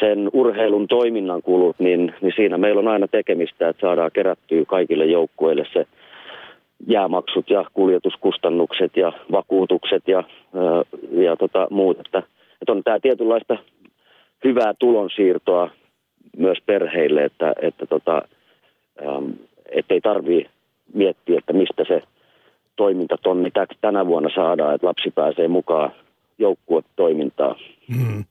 sen 0.00 0.30
urheilun 0.32 0.88
toiminnan 0.88 1.42
kulut, 1.42 1.76
niin, 1.78 2.14
niin 2.20 2.32
siinä 2.36 2.58
meillä 2.58 2.78
on 2.78 2.88
aina 2.88 3.08
tekemistä, 3.08 3.68
että 3.68 3.86
saadaan 3.86 4.10
kerättyä 4.12 4.64
kaikille 4.64 5.06
joukkueille 5.06 5.66
se 5.72 5.86
jäämaksut 6.86 7.50
ja 7.50 7.64
kuljetuskustannukset 7.74 8.96
ja 8.96 9.12
vakuutukset 9.32 10.08
ja, 10.08 10.24
ja 11.12 11.36
tota, 11.36 11.66
muut. 11.70 12.00
Että, 12.00 12.18
että 12.62 12.72
on 12.72 12.82
tämä 12.84 13.00
tietynlaista 13.00 13.56
hyvää 14.44 14.74
tulonsiirtoa 14.78 15.70
myös 16.36 16.58
perheille, 16.66 17.24
että, 17.24 17.52
että 17.62 17.86
tota, 17.86 18.22
ähm, 19.06 19.30
ettei 19.66 20.00
tarvii 20.00 20.46
miettiä, 20.94 21.38
että 21.38 21.52
mistä 21.52 21.84
se 21.88 22.02
toimintatonni 22.76 23.50
tänä 23.80 24.06
vuonna 24.06 24.28
saadaan, 24.34 24.74
että 24.74 24.86
lapsi 24.86 25.10
pääsee 25.10 25.48
mukaan 25.48 25.92
joukkuetoimintaan. 26.38 27.56
Hmm. 27.96 28.24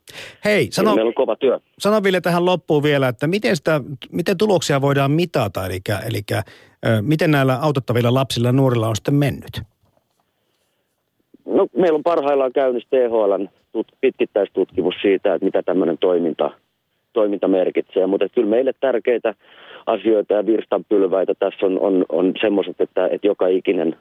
Hei, 0.45 0.67
sano, 0.71 0.95
meillä 0.95 1.09
on 1.09 1.13
kova 1.13 1.35
työ. 1.35 1.59
sano 1.79 2.03
Ville 2.03 2.21
tähän 2.21 2.45
loppuun 2.45 2.83
vielä, 2.83 3.07
että 3.07 3.27
miten, 3.27 3.55
sitä, 3.55 3.81
miten 4.11 4.37
tuloksia 4.37 4.81
voidaan 4.81 5.11
mitata, 5.11 5.65
eli, 5.65 5.79
eli 6.07 6.21
miten 7.01 7.31
näillä 7.31 7.59
autettavilla 7.61 8.13
lapsilla 8.13 8.47
ja 8.47 8.51
nuorilla 8.51 8.87
on 8.87 8.95
sitten 8.95 9.15
mennyt? 9.15 9.61
No, 11.45 11.67
meillä 11.77 11.97
on 11.97 12.03
parhaillaan 12.03 12.53
käynnissä 12.53 12.89
THLn 12.89 13.49
pitkittäistutkimus 14.01 14.95
siitä, 15.01 15.33
että 15.33 15.45
mitä 15.45 15.63
tämmöinen 15.63 15.97
toiminta, 15.97 16.51
toiminta 17.13 17.47
merkitsee, 17.47 18.07
mutta 18.07 18.29
kyllä 18.29 18.49
meille 18.49 18.73
tärkeitä 18.79 19.35
asioita 19.85 20.33
ja 20.33 20.45
virstanpylväitä 20.45 21.33
tässä 21.39 21.65
on, 21.65 21.79
on, 21.79 22.05
on 22.09 22.33
semmoiset, 22.41 22.81
että, 22.81 23.07
että 23.07 23.27
joka 23.27 23.47
ikinen 23.47 23.95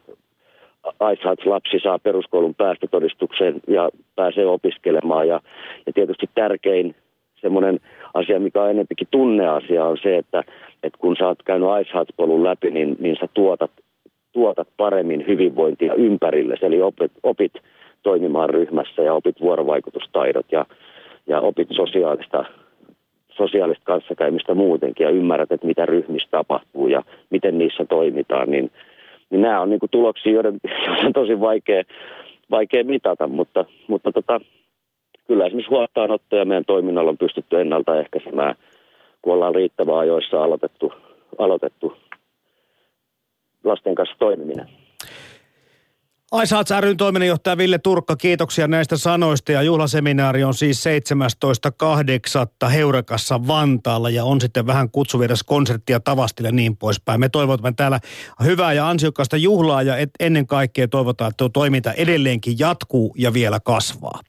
ISATS-lapsi 1.12 1.78
saa 1.82 1.98
peruskoulun 1.98 2.54
päästötodistukseen 2.54 3.60
ja 3.68 3.90
pääsee 4.16 4.46
opiskelemaan. 4.46 5.28
Ja, 5.28 5.40
ja 5.86 5.92
tietysti 5.92 6.26
tärkein 6.34 6.94
semmoinen 7.40 7.80
asia, 8.14 8.40
mikä 8.40 8.62
on 8.62 8.70
enempikin 8.70 9.08
tunneasia, 9.10 9.84
on 9.84 9.98
se, 10.02 10.16
että, 10.16 10.44
että 10.82 10.98
kun 10.98 11.16
sä 11.16 11.26
oot 11.26 11.42
käynyt 11.42 11.68
ISATS-polun 11.80 12.44
läpi, 12.44 12.70
niin, 12.70 12.96
niin 13.00 13.16
sä 13.20 13.28
tuotat, 13.34 13.70
tuotat 14.32 14.68
paremmin 14.76 15.24
hyvinvointia 15.26 15.94
ympärille. 15.94 16.54
Eli 16.62 16.82
opit, 16.82 17.12
opit 17.22 17.52
toimimaan 18.02 18.50
ryhmässä 18.50 19.02
ja 19.02 19.14
opit 19.14 19.40
vuorovaikutustaidot 19.40 20.46
ja, 20.52 20.66
ja 21.26 21.40
opit 21.40 21.68
sosiaalista, 21.70 22.44
sosiaalista 23.28 23.84
kanssakäymistä 23.84 24.54
muutenkin 24.54 25.04
ja 25.04 25.10
ymmärrät, 25.10 25.52
että 25.52 25.66
mitä 25.66 25.86
ryhmissä 25.86 26.28
tapahtuu 26.30 26.86
ja 26.88 27.02
miten 27.30 27.58
niissä 27.58 27.84
toimitaan, 27.84 28.50
niin– 28.50 28.70
niin 29.32 29.42
nämä 29.42 29.60
on 29.60 29.70
niin 29.70 29.80
kuin 29.80 29.90
tuloksia, 29.90 30.32
joiden, 30.32 30.60
joiden 30.86 31.06
on 31.06 31.12
tosi 31.12 31.40
vaikea, 31.40 31.82
vaikea 32.50 32.84
mitata, 32.84 33.26
mutta, 33.26 33.64
mutta 33.88 34.12
tota, 34.12 34.40
kyllä 35.26 35.46
esimerkiksi 35.46 35.70
huostaanottoja 35.70 36.44
meidän 36.44 36.64
toiminnalla 36.64 37.10
on 37.10 37.18
pystytty 37.18 37.60
ennaltaehkäisemään, 37.60 38.54
kun 39.22 39.34
ollaan 39.34 39.54
riittävän 39.54 39.98
ajoissa 39.98 40.44
aloitettu, 40.44 40.92
aloitettu 41.38 41.96
lasten 43.64 43.94
kanssa 43.94 44.16
toimiminen. 44.18 44.81
Aisaats 46.32 46.70
ryn 46.80 46.96
toiminnanjohtaja 46.96 47.56
Ville 47.58 47.78
Turkka, 47.78 48.16
kiitoksia 48.16 48.68
näistä 48.68 48.96
sanoista 48.96 49.52
ja 49.52 49.62
juhlaseminaari 49.62 50.44
on 50.44 50.54
siis 50.54 50.84
17.8. 52.64 52.70
Heurekassa 52.70 53.40
Vantaalla 53.48 54.10
ja 54.10 54.24
on 54.24 54.40
sitten 54.40 54.66
vähän 54.66 54.90
kutsuvieras 54.90 55.42
konserttia 55.42 56.00
tavastille 56.00 56.48
ja 56.48 56.52
niin 56.52 56.76
poispäin. 56.76 57.20
Me 57.20 57.28
toivotamme 57.28 57.72
täällä 57.76 57.98
hyvää 58.44 58.72
ja 58.72 58.88
ansiokkaasta 58.88 59.36
juhlaa 59.36 59.82
ja 59.82 59.96
et, 59.96 60.10
ennen 60.20 60.46
kaikkea 60.46 60.88
toivotaan, 60.88 61.28
että 61.28 61.36
tuo 61.36 61.48
toiminta 61.48 61.92
edelleenkin 61.92 62.58
jatkuu 62.58 63.14
ja 63.18 63.34
vielä 63.34 63.58
kasvaa. 63.64 64.20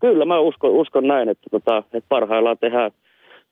Kyllä, 0.00 0.24
mä 0.24 0.38
uskon, 0.38 0.70
uskon 0.70 1.08
näin, 1.08 1.28
että, 1.28 1.46
tota, 1.50 1.78
että 1.78 2.08
parhaillaan 2.08 2.58
tehdään, 2.58 2.90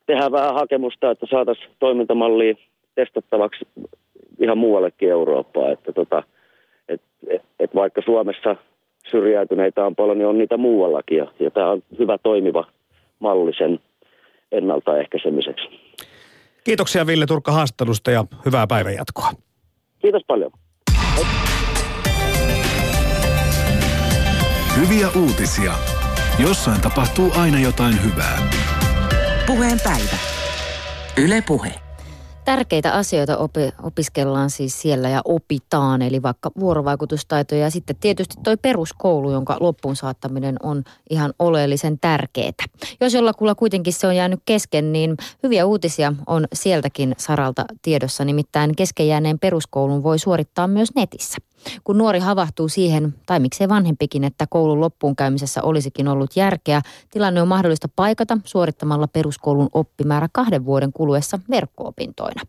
tehdään 0.07 0.33
vähän 0.33 0.55
hakemusta, 0.55 1.11
että 1.11 1.27
saataisiin 1.31 1.71
toimintamallia 1.79 2.55
testattavaksi 2.95 3.67
ihan 4.41 4.59
muuallekin 4.59 5.11
Eurooppaa. 5.11 5.71
Että 5.71 5.93
tota, 5.93 6.23
et, 6.91 7.01
et, 7.29 7.43
et 7.61 7.75
vaikka 7.75 8.03
Suomessa 8.05 8.57
syrjäytyneitä 9.11 9.87
on 9.87 9.97
paljon, 9.97 10.19
niin 10.19 10.29
on 10.29 10.39
niitä 10.39 10.57
muuallakin. 10.57 11.19
Ja, 11.19 11.27
ja 11.41 11.51
tämä 11.51 11.71
on 11.71 11.83
hyvä 11.99 12.19
toimiva 12.19 12.65
malli 13.19 13.53
sen 13.59 13.81
ennaltaehkäisemiseksi. 14.53 15.69
Kiitoksia 16.65 17.07
Ville 17.07 17.27
Turkka 17.27 17.53
haastattelusta 17.53 18.11
ja 18.11 18.25
hyvää 18.47 18.67
päivänjatkoa. 18.67 19.31
Kiitos 19.99 20.23
paljon. 20.27 20.51
Hyviä 24.81 25.07
uutisia. 25.23 25.73
Jossain 26.43 26.81
tapahtuu 26.81 27.31
aina 27.39 27.61
jotain 27.61 27.95
hyvää. 28.05 28.39
Puheen 29.47 29.79
päivä. 29.85 30.17
Yle 31.25 31.43
Puhe. 31.47 31.90
Tärkeitä 32.45 32.93
asioita 32.93 33.37
opi, 33.37 33.61
opiskellaan 33.83 34.51
siis 34.51 34.83
siellä 34.83 35.09
ja 35.09 35.21
opitaan, 35.25 36.03
eli 36.03 36.23
vaikka 36.23 36.51
vuorovaikutustaitoja 36.61 37.61
ja 37.61 37.71
sitten 37.71 37.97
tietysti 38.01 38.35
toi 38.43 38.57
peruskoulu, 38.57 39.31
jonka 39.31 39.57
loppuun 39.61 39.97
saattaminen 39.97 40.57
on 40.63 40.85
ihan 41.11 41.33
oleellisen 41.39 41.99
tärkeää. 41.99 42.53
Jos 43.01 43.15
jollakulla 43.15 43.55
kuitenkin 43.55 43.93
se 43.93 44.07
on 44.07 44.17
jäänyt 44.17 44.41
kesken, 44.45 44.93
niin 44.93 45.17
hyviä 45.43 45.67
uutisia 45.67 46.13
on 46.27 46.45
sieltäkin 46.53 47.15
saralta 47.19 47.65
tiedossa, 47.83 48.25
nimittäin 48.25 48.77
kesken 48.77 49.09
jääneen 49.09 49.39
peruskoulun 49.39 50.03
voi 50.03 50.19
suorittaa 50.19 50.67
myös 50.67 50.95
netissä. 50.95 51.39
Kun 51.85 51.99
nuori 51.99 52.19
havahtuu 52.19 52.69
siihen, 52.69 53.15
tai 53.27 53.41
miksei 53.41 53.69
vanhempikin, 53.69 54.25
että 54.25 54.47
koulun 54.51 54.81
loppuun 54.81 55.17
käymisessä 55.17 55.63
olisikin 55.63 56.09
ollut 56.09 56.37
järkeä, 56.37 56.83
tilanne 57.11 57.43
on 57.43 57.49
mahdollista 57.49 57.89
paikata 57.97 58.39
suorittamalla 58.45 59.09
peruskoulun 59.09 59.69
oppimäärä 59.73 60.29
kahden 60.33 60.65
vuoden 60.65 60.93
kuluessa 60.93 61.39
verkkoopintoina. 61.51 62.43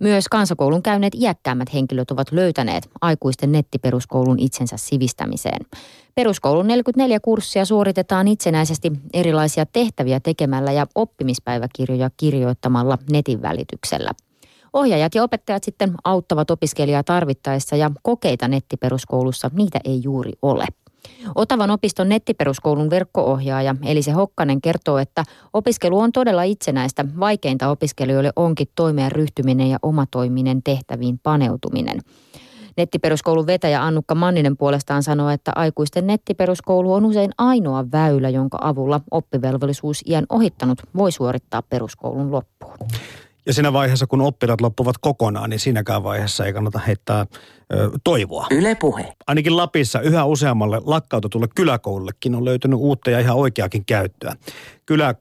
Myös 0.00 0.28
kansakoulun 0.28 0.82
käyneet 0.82 1.14
iäkkäämmät 1.14 1.74
henkilöt 1.74 2.10
ovat 2.10 2.32
löytäneet 2.32 2.90
aikuisten 3.00 3.52
nettiperuskoulun 3.52 4.38
itsensä 4.38 4.76
sivistämiseen. 4.76 5.66
Peruskoulun 6.14 6.66
44 6.66 7.20
kurssia 7.20 7.64
suoritetaan 7.64 8.28
itsenäisesti 8.28 8.92
erilaisia 9.12 9.66
tehtäviä 9.66 10.20
tekemällä 10.20 10.72
ja 10.72 10.86
oppimispäiväkirjoja 10.94 12.10
kirjoittamalla 12.16 12.98
netin 13.10 13.42
välityksellä– 13.42 14.10
Ohjaajat 14.78 15.14
ja 15.14 15.22
opettajat 15.22 15.64
sitten 15.64 15.94
auttavat 16.04 16.50
opiskelijaa 16.50 17.02
tarvittaessa 17.02 17.76
ja 17.76 17.90
kokeita 18.02 18.48
nettiperuskoulussa 18.48 19.50
niitä 19.54 19.78
ei 19.84 20.00
juuri 20.02 20.32
ole. 20.42 20.66
Otavan 21.34 21.70
opiston 21.70 22.08
nettiperuskoulun 22.08 22.90
verkkoohjaaja 22.90 23.74
Elise 23.84 24.10
Hokkanen 24.12 24.60
kertoo, 24.60 24.98
että 24.98 25.24
opiskelu 25.52 25.98
on 25.98 26.12
todella 26.12 26.42
itsenäistä. 26.42 27.04
Vaikeinta 27.20 27.68
opiskelijoille 27.68 28.32
onkin 28.36 28.66
toimeen 28.74 29.12
ryhtyminen 29.12 29.70
ja 29.70 29.78
omatoiminen 29.82 30.62
tehtäviin 30.62 31.18
paneutuminen. 31.22 32.00
Nettiperuskoulun 32.76 33.46
vetäjä 33.46 33.84
Annukka 33.84 34.14
Manninen 34.14 34.56
puolestaan 34.56 35.02
sanoo, 35.02 35.28
että 35.30 35.52
aikuisten 35.54 36.06
nettiperuskoulu 36.06 36.92
on 36.92 37.04
usein 37.04 37.30
ainoa 37.38 37.84
väylä, 37.92 38.28
jonka 38.28 38.58
avulla 38.60 39.00
oppivelvollisuus 39.10 40.02
iän 40.06 40.26
ohittanut 40.28 40.78
voi 40.96 41.12
suorittaa 41.12 41.62
peruskoulun 41.62 42.32
loppuun. 42.32 42.76
Ja 43.48 43.54
siinä 43.54 43.72
vaiheessa, 43.72 44.06
kun 44.06 44.20
oppilaat 44.20 44.60
loppuvat 44.60 44.98
kokonaan, 45.00 45.50
niin 45.50 45.60
siinäkään 45.60 46.02
vaiheessa 46.02 46.46
ei 46.46 46.52
kannata 46.52 46.78
heittää 46.78 47.26
ö, 47.72 47.90
toivoa. 48.04 48.46
Yle 48.50 48.74
puhe. 48.74 49.14
Ainakin 49.26 49.56
Lapissa 49.56 50.00
yhä 50.00 50.24
useammalle 50.24 50.80
lakkautetulle 50.84 51.48
kyläkoulullekin 51.54 52.34
on 52.34 52.44
löytynyt 52.44 52.78
uutta 52.78 53.10
ja 53.10 53.20
ihan 53.20 53.36
oikeakin 53.36 53.84
käyttöä. 53.84 54.34
Kylä, 54.88 55.14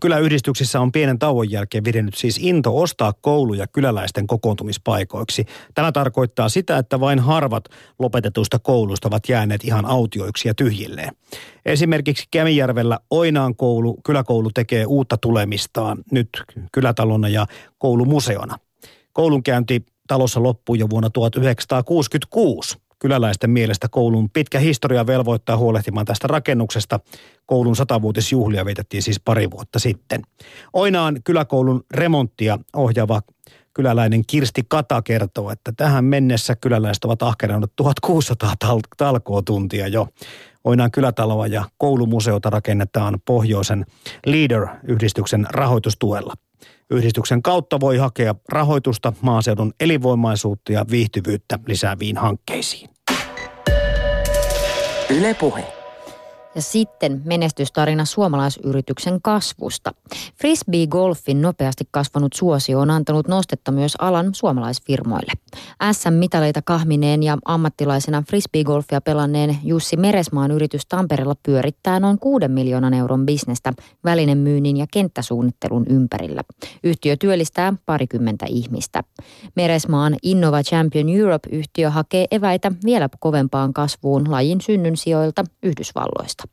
kyläyhdistyksissä 0.00 0.80
on 0.80 0.92
pienen 0.92 1.18
tauon 1.18 1.50
jälkeen 1.50 1.84
vidennyt 1.84 2.14
siis 2.14 2.38
into 2.42 2.78
ostaa 2.78 3.12
kouluja 3.20 3.66
kyläläisten 3.66 4.26
kokoontumispaikoiksi. 4.26 5.44
Tämä 5.74 5.92
tarkoittaa 5.92 6.48
sitä, 6.48 6.78
että 6.78 7.00
vain 7.00 7.18
harvat 7.18 7.64
lopetetuista 7.98 8.58
kouluista 8.58 9.08
ovat 9.08 9.28
jääneet 9.28 9.64
ihan 9.64 9.86
autioiksi 9.86 10.48
ja 10.48 10.54
tyhjilleen. 10.54 11.14
Esimerkiksi 11.66 12.24
Kemijärvellä 12.30 12.98
Oinaan 13.10 13.56
koulu, 13.56 14.00
kyläkoulu 14.04 14.50
tekee 14.54 14.86
uutta 14.86 15.16
tulemistaan 15.16 15.98
nyt 16.12 16.28
kylätalona 16.72 17.28
ja 17.28 17.46
koulumuseona. 17.78 18.58
Koulunkäynti 19.12 19.86
talossa 20.08 20.42
loppui 20.42 20.78
jo 20.78 20.90
vuonna 20.90 21.10
1966. 21.10 22.78
Kyläläisten 22.98 23.50
mielestä 23.50 23.88
koulun 23.90 24.30
pitkä 24.30 24.58
historia 24.58 25.06
velvoittaa 25.06 25.56
huolehtimaan 25.56 26.06
tästä 26.06 26.26
rakennuksesta. 26.26 27.00
Koulun 27.46 27.76
satavuotisjuhlia 27.76 28.64
vietettiin 28.64 29.02
siis 29.02 29.20
pari 29.20 29.50
vuotta 29.50 29.78
sitten. 29.78 30.22
Oinaan 30.72 31.20
kyläkoulun 31.24 31.84
remonttia 31.94 32.58
ohjaava 32.76 33.22
kyläläinen 33.74 34.22
Kirsti 34.26 34.62
Kata 34.68 35.02
kertoo, 35.02 35.50
että 35.50 35.72
tähän 35.76 36.04
mennessä 36.04 36.56
kyläläiset 36.56 37.04
ovat 37.04 37.22
ahkeranneet 37.22 37.72
1600 37.76 38.54
tal- 38.64 38.80
talkootuntia 38.96 39.88
jo. 39.88 40.08
Oinaan 40.64 40.90
kylätaloa 40.90 41.46
ja 41.46 41.64
koulumuseota 41.76 42.50
rakennetaan 42.50 43.18
pohjoisen 43.24 43.86
Leader-yhdistyksen 44.26 45.46
rahoitustuella. 45.50 46.34
Yhdistyksen 46.90 47.42
kautta 47.42 47.80
voi 47.80 47.96
hakea 47.96 48.34
rahoitusta 48.48 49.12
maaseudun 49.20 49.72
elinvoimaisuutta 49.80 50.72
ja 50.72 50.84
viihtyvyyttä 50.90 51.58
lisääviin 51.66 52.16
hankkeisiin. 52.16 52.90
Ylepuhe. 55.10 55.77
Ja 56.54 56.62
sitten 56.62 57.22
menestystarina 57.24 58.04
suomalaisyrityksen 58.04 59.22
kasvusta. 59.22 59.94
Frisbee-golfin 60.34 61.42
nopeasti 61.42 61.84
kasvanut 61.90 62.32
suosio 62.32 62.80
on 62.80 62.90
antanut 62.90 63.28
nostetta 63.28 63.72
myös 63.72 63.96
alan 63.98 64.34
suomalaisfirmoille. 64.34 65.32
SM-mitaleita 65.92 66.62
kahmineen 66.62 67.22
ja 67.22 67.38
ammattilaisena 67.44 68.22
frisbee-golfia 68.30 69.00
pelanneen 69.04 69.56
Jussi 69.64 69.96
Meresmaan 69.96 70.50
yritys 70.50 70.86
Tampereella 70.86 71.34
pyörittää 71.42 72.00
noin 72.00 72.18
6 72.18 72.48
miljoonan 72.48 72.94
euron 72.94 73.26
bisnestä 73.26 73.72
välinemyynnin 74.04 74.76
ja 74.76 74.86
kenttäsuunnittelun 74.92 75.86
ympärillä. 75.88 76.42
Yhtiö 76.84 77.16
työllistää 77.16 77.74
parikymmentä 77.86 78.46
ihmistä. 78.48 79.02
Meresmaan 79.54 80.16
Innova 80.22 80.62
Champion 80.62 81.08
Europe-yhtiö 81.08 81.90
hakee 81.90 82.26
eväitä 82.30 82.72
vielä 82.84 83.08
kovempaan 83.20 83.72
kasvuun 83.72 84.30
lajin 84.30 84.60
synnyn 84.60 84.96
sijoilta 84.96 85.44
Yhdysvalloista 85.62 86.47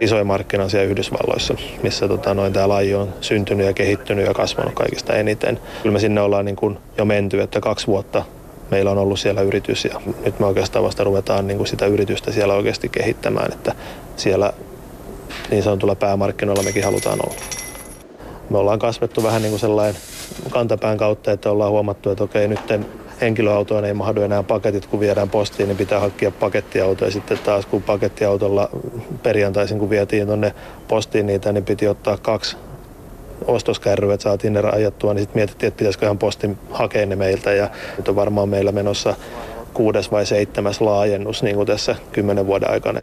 isoja 0.00 0.24
markkina 0.24 0.68
siellä 0.68 0.90
Yhdysvalloissa, 0.90 1.54
missä 1.82 2.08
tota, 2.08 2.34
noin 2.34 2.52
tämä 2.52 2.68
laji 2.68 2.94
on 2.94 3.14
syntynyt 3.20 3.66
ja 3.66 3.72
kehittynyt 3.72 4.26
ja 4.26 4.34
kasvanut 4.34 4.74
kaikista 4.74 5.14
eniten. 5.14 5.60
Kyllä 5.82 5.92
me 5.92 5.98
sinne 5.98 6.20
ollaan 6.20 6.44
niin 6.44 6.56
kuin 6.56 6.78
jo 6.98 7.04
menty, 7.04 7.40
että 7.40 7.60
kaksi 7.60 7.86
vuotta 7.86 8.24
meillä 8.70 8.90
on 8.90 8.98
ollut 8.98 9.18
siellä 9.18 9.40
yritys 9.42 9.84
ja 9.84 10.00
nyt 10.24 10.40
me 10.40 10.46
oikeastaan 10.46 10.84
vasta 10.84 11.04
ruvetaan 11.04 11.46
niin 11.46 11.56
kuin 11.56 11.66
sitä 11.66 11.86
yritystä 11.86 12.32
siellä 12.32 12.54
oikeasti 12.54 12.88
kehittämään, 12.88 13.52
että 13.52 13.74
siellä 14.16 14.52
niin 15.50 15.62
sanotulla 15.62 15.94
päämarkkinoilla 15.94 16.62
mekin 16.62 16.84
halutaan 16.84 17.18
olla. 17.26 17.40
Me 18.50 18.58
ollaan 18.58 18.78
kasvettu 18.78 19.22
vähän 19.22 19.42
niin 19.42 19.50
kuin 19.50 19.60
sellainen 19.60 20.00
kantapään 20.50 20.96
kautta, 20.96 21.32
että 21.32 21.50
ollaan 21.50 21.70
huomattu, 21.70 22.10
että 22.10 22.24
okei 22.24 22.48
nyt 22.48 22.60
henkilöautoon 23.24 23.84
ei 23.84 23.94
mahdu 23.94 24.22
enää 24.22 24.42
paketit, 24.42 24.86
kun 24.86 25.00
viedään 25.00 25.30
postiin, 25.30 25.68
niin 25.68 25.76
pitää 25.76 26.00
hakea 26.00 26.30
pakettiauto. 26.30 27.04
Ja 27.04 27.10
sitten 27.10 27.38
taas 27.38 27.66
kun 27.66 27.82
pakettiautolla 27.82 28.68
perjantaisin, 29.22 29.78
kun 29.78 29.90
vietiin 29.90 30.26
tuonne 30.26 30.54
postiin 30.88 31.26
niitä, 31.26 31.52
niin 31.52 31.64
piti 31.64 31.88
ottaa 31.88 32.16
kaksi 32.16 32.56
ostoskärryä, 33.46 34.14
että 34.14 34.24
saatiin 34.24 34.52
ne 34.52 34.60
rajattua, 34.60 35.14
niin 35.14 35.22
sitten 35.22 35.38
mietittiin, 35.38 35.68
että 35.68 35.78
pitäisikö 35.78 36.06
ihan 36.06 36.18
postin 36.18 36.58
hakea 36.70 37.06
ne 37.06 37.16
meiltä. 37.16 37.52
Ja 37.52 37.70
nyt 37.96 38.08
on 38.08 38.16
varmaan 38.16 38.48
meillä 38.48 38.72
menossa 38.72 39.14
kuudes 39.74 40.12
vai 40.12 40.26
seitsemäs 40.26 40.80
laajennus 40.80 41.42
niin 41.42 41.56
kuin 41.56 41.66
tässä 41.66 41.96
kymmenen 42.12 42.46
vuoden 42.46 42.70
aikana. 42.70 43.00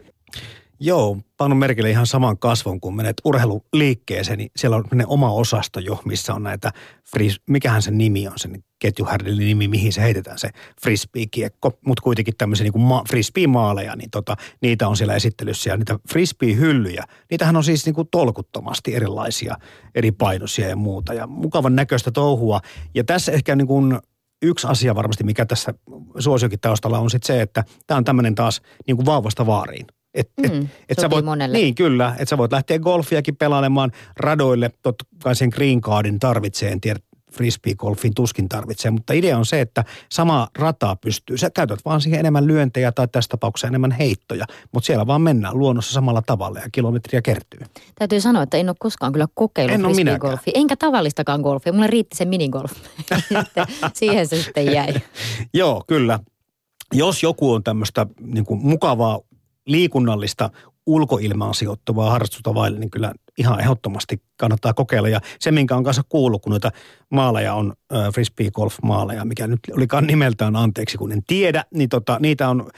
Joo, 0.84 1.18
pannut 1.36 1.58
merkille 1.58 1.90
ihan 1.90 2.06
saman 2.06 2.38
kasvon, 2.38 2.80
kun 2.80 2.96
menet 2.96 3.16
urheiluliikkeeseen, 3.24 4.38
niin 4.38 4.50
siellä 4.56 4.76
on 4.76 4.84
ne 4.94 5.04
oma 5.06 5.32
osasto 5.32 5.80
jo, 5.80 6.00
missä 6.04 6.34
on 6.34 6.42
näitä, 6.42 6.70
fris, 7.10 7.40
mikähän 7.50 7.82
se 7.82 7.90
nimi 7.90 8.28
on, 8.28 8.32
se 8.36 8.48
ketjuhärdellinen 8.78 9.46
nimi, 9.46 9.68
mihin 9.68 9.92
se 9.92 10.02
heitetään 10.02 10.38
se 10.38 10.50
frisbee-kiekko, 10.82 11.72
mutta 11.86 12.02
kuitenkin 12.02 12.34
tämmöisiä 12.38 12.64
niin 12.64 12.82
ma, 12.82 13.04
frisbee-maaleja, 13.08 13.96
niin 13.96 14.10
tota, 14.10 14.36
niitä 14.62 14.88
on 14.88 14.96
siellä 14.96 15.14
esittelyssä 15.14 15.70
ja 15.70 15.76
niitä 15.76 15.98
frisbee-hyllyjä, 16.08 17.04
niitähän 17.30 17.56
on 17.56 17.64
siis 17.64 17.86
niin 17.86 17.94
kuin 17.94 18.08
tolkuttomasti 18.10 18.94
erilaisia, 18.94 19.56
eri 19.94 20.12
painoisia 20.12 20.68
ja 20.68 20.76
muuta 20.76 21.14
ja 21.14 21.26
mukavan 21.26 21.76
näköistä 21.76 22.10
touhua. 22.10 22.60
Ja 22.94 23.04
tässä 23.04 23.32
ehkä 23.32 23.56
niin 23.56 23.68
kuin 23.68 23.98
yksi 24.42 24.66
asia 24.66 24.94
varmasti, 24.94 25.24
mikä 25.24 25.46
tässä 25.46 25.74
suosiokin 26.18 26.60
taustalla 26.60 26.98
on 26.98 27.10
sitten 27.10 27.26
se, 27.26 27.42
että 27.42 27.64
tämä 27.86 27.98
on 27.98 28.04
tämmöinen 28.04 28.34
taas 28.34 28.62
niin 28.86 28.96
kuin 28.96 29.06
vauvasta 29.06 29.46
vaariin. 29.46 29.86
Et, 30.14 30.30
mm, 30.36 30.62
et, 30.62 30.68
et 30.88 30.98
sä 30.98 31.10
voit, 31.10 31.24
monelle. 31.24 31.58
Niin, 31.58 31.74
kyllä. 31.74 32.08
Että 32.18 32.30
sä 32.30 32.38
voit 32.38 32.52
lähteä 32.52 32.78
golfiakin 32.78 33.36
pelailemaan 33.36 33.92
radoille. 34.16 34.70
Totta 34.82 35.04
kai 35.22 35.36
sen 35.36 35.48
green 35.48 35.80
cardin 35.80 36.18
tarvitsee, 36.18 36.72
en 36.72 36.80
tiedä, 36.80 37.00
frisbee-golfin 37.32 38.12
tuskin 38.14 38.48
tarvitsee, 38.48 38.90
mutta 38.90 39.12
idea 39.12 39.38
on 39.38 39.46
se, 39.46 39.60
että 39.60 39.84
sama 40.10 40.48
rata 40.58 40.96
pystyy. 40.96 41.38
Sä 41.38 41.50
käytät 41.50 41.78
vaan 41.84 42.00
siihen 42.00 42.20
enemmän 42.20 42.46
lyöntejä 42.46 42.92
tai 42.92 43.08
tässä 43.08 43.28
tapauksessa 43.28 43.66
enemmän 43.66 43.90
heittoja, 43.90 44.44
mutta 44.72 44.86
siellä 44.86 45.06
vaan 45.06 45.22
mennään 45.22 45.58
luonnossa 45.58 45.92
samalla 45.92 46.22
tavalla 46.22 46.58
ja 46.58 46.68
kilometriä 46.72 47.22
kertyy. 47.22 47.60
Täytyy 47.94 48.20
sanoa, 48.20 48.42
että 48.42 48.56
en 48.56 48.68
ole 48.68 48.76
koskaan 48.78 49.12
kyllä 49.12 49.26
kokeillut 49.34 49.74
en 49.74 49.82
frisbee-golfia, 49.82 50.52
enkä 50.54 50.76
tavallistakaan 50.76 51.40
golfia. 51.40 51.72
Mulle 51.72 51.86
riitti 51.86 52.16
se 52.16 52.24
minigolf. 52.24 52.72
siihen 53.94 54.26
se 54.28 54.42
sitten 54.42 54.72
jäi. 54.72 54.94
Joo, 55.54 55.84
kyllä. 55.86 56.18
Jos 56.94 57.22
joku 57.22 57.52
on 57.52 57.64
tämmöistä 57.64 58.06
niin 58.20 58.44
mukavaa 58.50 59.20
liikunnallista 59.66 60.50
ulkoilmaan 60.86 61.54
sijoittuvaa 61.54 62.10
harrastusta 62.10 62.54
vaille, 62.54 62.78
niin 62.78 62.90
kyllä 62.90 63.14
ihan 63.38 63.60
ehdottomasti 63.60 64.22
kannattaa 64.36 64.74
kokeilla. 64.74 65.08
Ja 65.08 65.20
se, 65.40 65.50
minkä 65.50 65.76
on 65.76 65.84
kanssa 65.84 66.02
kuullut, 66.08 66.42
kun 66.42 66.50
noita 66.50 66.70
maaleja 67.10 67.54
on 67.54 67.72
äh, 67.94 68.12
frisbee 68.14 68.50
golf 68.50 68.76
maaleja, 68.82 69.24
mikä 69.24 69.46
nyt 69.46 69.60
olikaan 69.76 70.06
nimeltään 70.06 70.56
anteeksi, 70.56 70.98
kun 70.98 71.12
en 71.12 71.22
tiedä, 71.26 71.64
niin 71.74 71.88
tota, 71.88 72.18
niitä 72.20 72.48
on 72.48 72.70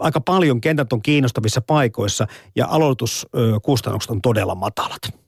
aika 0.00 0.20
paljon, 0.20 0.60
kentät 0.60 0.92
on 0.92 1.02
kiinnostavissa 1.02 1.60
paikoissa 1.60 2.26
ja 2.56 2.66
aloituskustannukset 2.70 4.10
on 4.10 4.22
todella 4.22 4.54
matalat. 4.54 5.22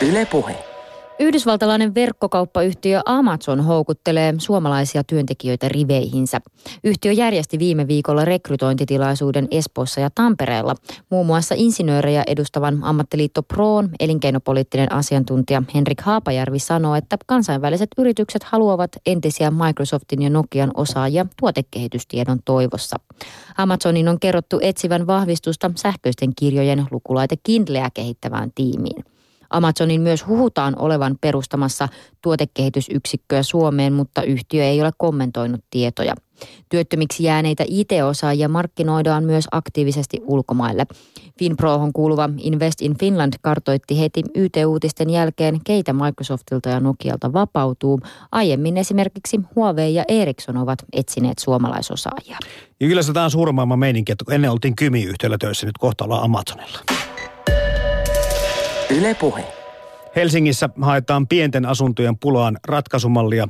Yle 0.00 0.26
puhe. 0.26 0.73
Yhdysvaltalainen 1.18 1.94
verkkokauppayhtiö 1.94 3.00
Amazon 3.06 3.60
houkuttelee 3.64 4.34
suomalaisia 4.38 5.04
työntekijöitä 5.04 5.68
riveihinsä. 5.68 6.40
Yhtiö 6.84 7.12
järjesti 7.12 7.58
viime 7.58 7.88
viikolla 7.88 8.24
rekrytointitilaisuuden 8.24 9.48
Espoossa 9.50 10.00
ja 10.00 10.10
Tampereella. 10.14 10.74
Muun 11.10 11.26
muassa 11.26 11.54
insinöörejä 11.58 12.24
edustavan 12.26 12.78
ammattiliitto 12.82 13.42
Proon 13.42 13.88
elinkeinopoliittinen 14.00 14.92
asiantuntija 14.92 15.62
Henrik 15.74 16.00
Haapajärvi 16.00 16.58
sanoo, 16.58 16.94
että 16.94 17.16
kansainväliset 17.26 17.88
yritykset 17.98 18.42
haluavat 18.42 18.90
entisiä 19.06 19.50
Microsoftin 19.50 20.22
ja 20.22 20.30
Nokian 20.30 20.70
osaajia 20.74 21.26
tuotekehitystiedon 21.40 22.38
toivossa. 22.44 22.96
Amazonin 23.56 24.08
on 24.08 24.20
kerrottu 24.20 24.58
etsivän 24.62 25.06
vahvistusta 25.06 25.70
sähköisten 25.76 26.34
kirjojen 26.36 26.86
lukulaite 26.90 27.36
Kindleä 27.42 27.88
kehittävään 27.94 28.50
tiimiin. 28.54 29.13
Amazonin 29.54 30.00
myös 30.00 30.26
huhutaan 30.26 30.78
olevan 30.78 31.16
perustamassa 31.20 31.88
tuotekehitysyksikköä 32.22 33.42
Suomeen, 33.42 33.92
mutta 33.92 34.22
yhtiö 34.22 34.64
ei 34.64 34.80
ole 34.80 34.90
kommentoinut 34.96 35.60
tietoja. 35.70 36.14
Työttömiksi 36.68 37.24
jääneitä 37.24 37.64
IT-osaajia 37.68 38.48
markkinoidaan 38.48 39.24
myös 39.24 39.44
aktiivisesti 39.50 40.20
ulkomaille. 40.22 40.86
Finprohon 41.38 41.92
kuuluva 41.92 42.30
Invest 42.38 42.82
in 42.82 42.98
Finland 42.98 43.32
kartoitti 43.42 44.00
heti 44.00 44.22
YT-uutisten 44.34 45.10
jälkeen, 45.10 45.60
keitä 45.64 45.92
Microsoftilta 45.92 46.68
ja 46.68 46.80
Nokialta 46.80 47.32
vapautuu. 47.32 48.00
Aiemmin 48.32 48.76
esimerkiksi 48.76 49.40
Huawei 49.56 49.94
ja 49.94 50.04
Ericsson 50.08 50.56
ovat 50.56 50.78
etsineet 50.92 51.38
suomalaisosaajia. 51.38 52.38
Ja 52.80 52.88
kyllä 52.88 53.02
se 53.02 53.12
on 53.24 53.30
suuren 53.30 53.54
maailman 53.54 53.78
meininki, 53.78 54.12
että 54.12 54.24
ennen 54.34 54.50
oltiin 54.50 54.76
Kymi-yhtiöllä 54.76 55.38
töissä, 55.38 55.66
nyt 55.66 55.78
kohta 55.78 56.04
ollaan 56.04 56.22
Amazonilla. 56.22 57.03
Ylepuhe. 58.98 59.44
Helsingissä 60.16 60.68
haetaan 60.82 61.26
pienten 61.28 61.66
asuntojen 61.66 62.18
pulaan 62.18 62.58
ratkaisumallia 62.68 63.48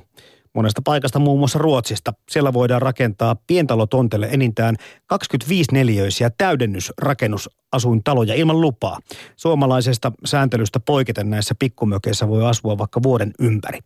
monesta 0.55 0.83
paikasta, 0.85 1.19
muun 1.19 1.39
muassa 1.39 1.59
Ruotsista. 1.59 2.13
Siellä 2.31 2.53
voidaan 2.53 2.83
rakentaa 2.83 3.37
pientalotontelle 3.47 4.29
enintään 4.31 4.77
25-neliöisiä 5.15 6.31
täydennysrakennusasuintaloja 6.39 8.35
ilman 8.35 8.61
lupaa. 8.61 8.99
Suomalaisesta 9.37 10.13
sääntelystä 10.25 10.81
poiketen 10.81 11.31
näissä 11.31 11.55
pikkumökeissä 11.59 12.29
voi 12.29 12.47
asua 12.47 12.79
vaikka 12.79 13.03
vuoden 13.03 13.31
ympäri. 13.41 13.79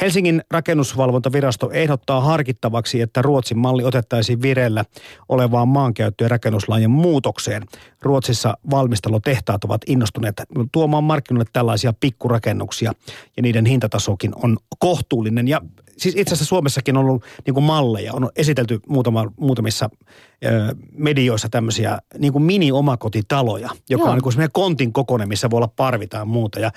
Helsingin 0.00 0.42
rakennusvalvontavirasto 0.50 1.70
ehdottaa 1.70 2.20
harkittavaksi, 2.20 3.00
että 3.00 3.22
Ruotsin 3.22 3.58
malli 3.58 3.84
otettaisiin 3.84 4.42
vireillä 4.42 4.84
olevaan 5.28 5.68
maankäyttö- 5.68 6.24
ja 6.24 6.28
rakennuslain 6.28 6.90
muutokseen. 6.90 7.62
Ruotsissa 8.02 8.56
valmistelutehtaat 8.70 9.64
ovat 9.64 9.80
innostuneet 9.86 10.42
tuomaan 10.72 11.04
markkinoille 11.04 11.50
tällaisia 11.52 11.92
pikkurakennuksia 12.00 12.92
ja 13.36 13.42
niiden 13.42 13.66
hintatasokin 13.66 14.32
on 14.42 14.56
kohtuullinen. 14.78 15.48
Ja 15.48 15.60
siis 15.96 16.14
itse 16.16 16.34
asiassa 16.34 16.48
Suomessakin 16.48 16.96
on 16.96 17.04
ollut 17.04 17.24
niin 17.46 17.54
kuin 17.54 17.64
malleja, 17.64 18.12
on 18.14 18.30
esitelty 18.36 18.80
muutama, 18.88 19.32
muutamissa 19.40 19.90
ö, 20.44 20.74
medioissa 20.92 21.48
tämmöisiä 21.48 21.98
niin 22.18 22.32
kuin 22.32 22.42
mini-omakotitaloja, 22.42 23.70
joka 23.90 24.04
Joo. 24.04 24.10
on 24.10 24.16
niin 24.16 24.22
kuin 24.22 24.48
kontin 24.52 24.92
kokoinen, 24.92 25.28
missä 25.28 25.50
voi 25.50 25.56
olla 25.56 25.72
parvitaan 25.76 26.28
muuta. 26.28 26.60
Ja 26.60 26.70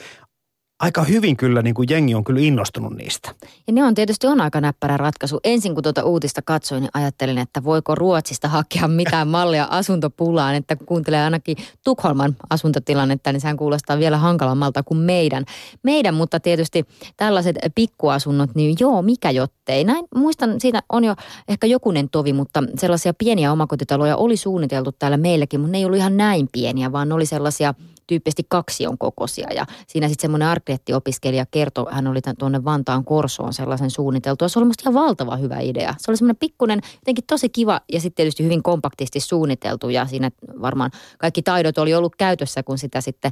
aika 0.79 1.03
hyvin 1.03 1.37
kyllä 1.37 1.61
niin 1.61 1.75
kuin 1.75 1.87
jengi 1.89 2.15
on 2.15 2.23
kyllä 2.23 2.39
innostunut 2.39 2.93
niistä. 2.93 3.35
Ja 3.67 3.73
ne 3.73 3.83
on 3.83 3.95
tietysti 3.95 4.27
on 4.27 4.41
aika 4.41 4.61
näppärä 4.61 4.97
ratkaisu. 4.97 5.39
Ensin 5.43 5.73
kun 5.73 5.83
tuota 5.83 6.03
uutista 6.03 6.41
katsoin, 6.41 6.81
niin 6.81 6.91
ajattelin, 6.93 7.37
että 7.37 7.63
voiko 7.63 7.95
Ruotsista 7.95 8.47
hakea 8.47 8.87
mitään 8.87 9.27
mallia 9.37 9.67
asuntopulaan, 9.69 10.55
että 10.55 10.75
kun 10.75 10.85
kuuntelee 10.85 11.23
ainakin 11.23 11.57
Tukholman 11.83 12.35
asuntotilannetta, 12.49 13.31
niin 13.31 13.41
sehän 13.41 13.57
kuulostaa 13.57 13.99
vielä 13.99 14.17
hankalammalta 14.17 14.83
kuin 14.83 14.97
meidän. 14.97 15.45
Meidän, 15.83 16.13
mutta 16.15 16.39
tietysti 16.39 16.85
tällaiset 17.17 17.55
pikkuasunnot, 17.75 18.55
niin 18.55 18.75
joo, 18.79 19.01
mikä 19.01 19.31
jottei. 19.31 19.83
Näin 19.83 20.05
muistan, 20.15 20.59
siitä 20.59 20.83
on 20.89 21.03
jo 21.03 21.15
ehkä 21.47 21.67
jokunen 21.67 22.09
tovi, 22.09 22.33
mutta 22.33 22.63
sellaisia 22.77 23.13
pieniä 23.13 23.51
omakotitaloja 23.51 24.17
oli 24.17 24.37
suunniteltu 24.37 24.91
täällä 24.91 25.17
meilläkin, 25.17 25.59
mutta 25.59 25.71
ne 25.71 25.77
ei 25.77 25.85
ollut 25.85 25.97
ihan 25.97 26.17
näin 26.17 26.49
pieniä, 26.51 26.91
vaan 26.91 27.09
ne 27.09 27.15
oli 27.15 27.25
sellaisia 27.25 27.73
tyyppisesti 28.09 28.45
kaksion 28.49 28.97
kokoisia. 28.97 29.47
Ja 29.55 29.65
siinä 29.87 30.07
sitten 30.07 30.21
semmoinen 30.21 30.47
arkkitehtiopiskelija 30.47 31.45
kertoi, 31.51 31.85
hän 31.91 32.07
oli 32.07 32.19
tuonne 32.39 32.63
Vantaan 32.63 33.05
Korsoon 33.05 33.53
sellaisen 33.53 33.89
suunniteltu. 33.89 34.49
Se 34.49 34.59
oli 34.59 34.65
musta 34.65 34.89
ihan 34.89 35.03
valtava 35.03 35.35
hyvä 35.35 35.59
idea. 35.59 35.95
Se 35.97 36.11
oli 36.11 36.17
semmoinen 36.17 36.39
pikkunen, 36.39 36.81
jotenkin 36.93 37.23
tosi 37.27 37.49
kiva 37.49 37.81
ja 37.93 37.99
sitten 37.99 38.15
tietysti 38.15 38.43
hyvin 38.43 38.63
kompaktisti 38.63 39.19
suunniteltu. 39.19 39.89
Ja 39.89 40.05
siinä 40.05 40.31
varmaan 40.61 40.91
kaikki 41.17 41.41
taidot 41.41 41.77
oli 41.77 41.93
ollut 41.95 42.15
käytössä, 42.15 42.63
kun 42.63 42.77
sitä 42.77 43.01
sitten 43.01 43.31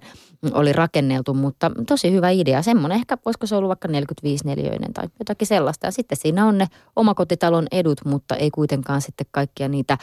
oli 0.52 0.74
rakenneltu. 0.74 1.34
Mutta 1.34 1.72
tosi 1.88 2.12
hyvä 2.12 2.30
idea. 2.30 2.62
Semmoinen 2.62 2.96
ehkä, 2.96 3.18
voisiko 3.26 3.48
se 3.48 3.56
ollut 3.56 3.68
vaikka 3.68 3.88
45 3.88 4.46
neliöinen 4.46 4.94
tai 4.94 5.08
jotakin 5.20 5.48
sellaista. 5.48 5.88
Ja 5.88 5.92
sitten 5.92 6.18
siinä 6.18 6.46
on 6.46 6.58
ne 6.58 6.68
omakotitalon 6.96 7.68
edut, 7.72 8.06
mutta 8.06 8.36
ei 8.36 8.52
kuitenkaan 8.52 9.02
sitten 9.02 9.28
kaikkia 9.32 9.68
niitä, 9.68 9.98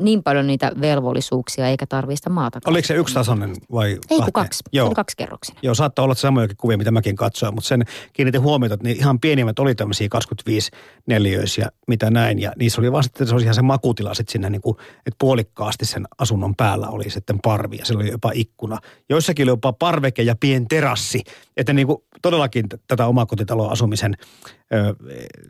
niin 0.00 0.22
paljon 0.22 0.46
niitä 0.46 0.72
velvollisuuksia 0.80 1.68
eikä 1.68 1.86
tarvista 1.86 2.30
maata. 2.30 2.60
Oliko 2.66 2.86
se 2.86 2.94
yksitasoinen 2.94 3.54
vai 3.72 3.98
ei 4.10 4.18
kun 4.18 4.32
kaksi. 4.32 4.62
Joo. 4.72 4.84
Se 4.84 4.88
oli 4.88 4.94
kaksi 4.94 5.16
kerroksinen. 5.16 5.60
Joo, 5.62 5.74
saattaa 5.74 6.04
olla 6.04 6.14
samojakin 6.14 6.56
kuvia, 6.56 6.78
mitä 6.78 6.90
mäkin 6.90 7.16
katsoin, 7.16 7.54
mutta 7.54 7.68
sen 7.68 7.84
kiinnitin 8.12 8.40
huomiota, 8.40 8.74
että 8.74 8.84
niin 8.84 8.96
ihan 8.96 9.20
pienimmät 9.20 9.58
oli 9.58 9.74
tämmöisiä 9.74 10.08
25 10.08 10.70
neliöisiä, 11.06 11.68
mitä 11.88 12.10
näin. 12.10 12.38
Ja 12.38 12.52
niissä 12.58 12.80
oli 12.80 12.92
vaan 12.92 13.04
sitten, 13.04 13.26
se 13.26 13.34
oli 13.34 13.42
ihan 13.42 13.54
se 13.54 13.62
makutila 13.62 14.14
sitten 14.14 14.32
sinne 14.32 14.50
niin 14.50 14.62
kuin, 14.62 14.76
että 14.98 15.16
puolikkaasti 15.18 15.86
sen 15.86 16.06
asunnon 16.18 16.56
päällä 16.56 16.88
oli 16.88 17.10
sitten 17.10 17.38
parvi 17.42 17.76
ja 17.76 17.84
siellä 17.84 18.02
oli 18.02 18.10
jopa 18.10 18.30
ikkuna. 18.34 18.78
Joissakin 19.08 19.44
oli 19.44 19.50
jopa 19.50 19.72
parveke 19.72 20.22
ja 20.22 20.34
pien 20.40 20.68
terassi, 20.68 21.22
että 21.56 21.72
niin 21.72 21.86
kuin 21.86 21.98
todellakin 22.22 22.66
tätä 22.88 23.06
omakotitaloa 23.06 23.70
asumisen 23.70 24.16
ö, 24.74 24.94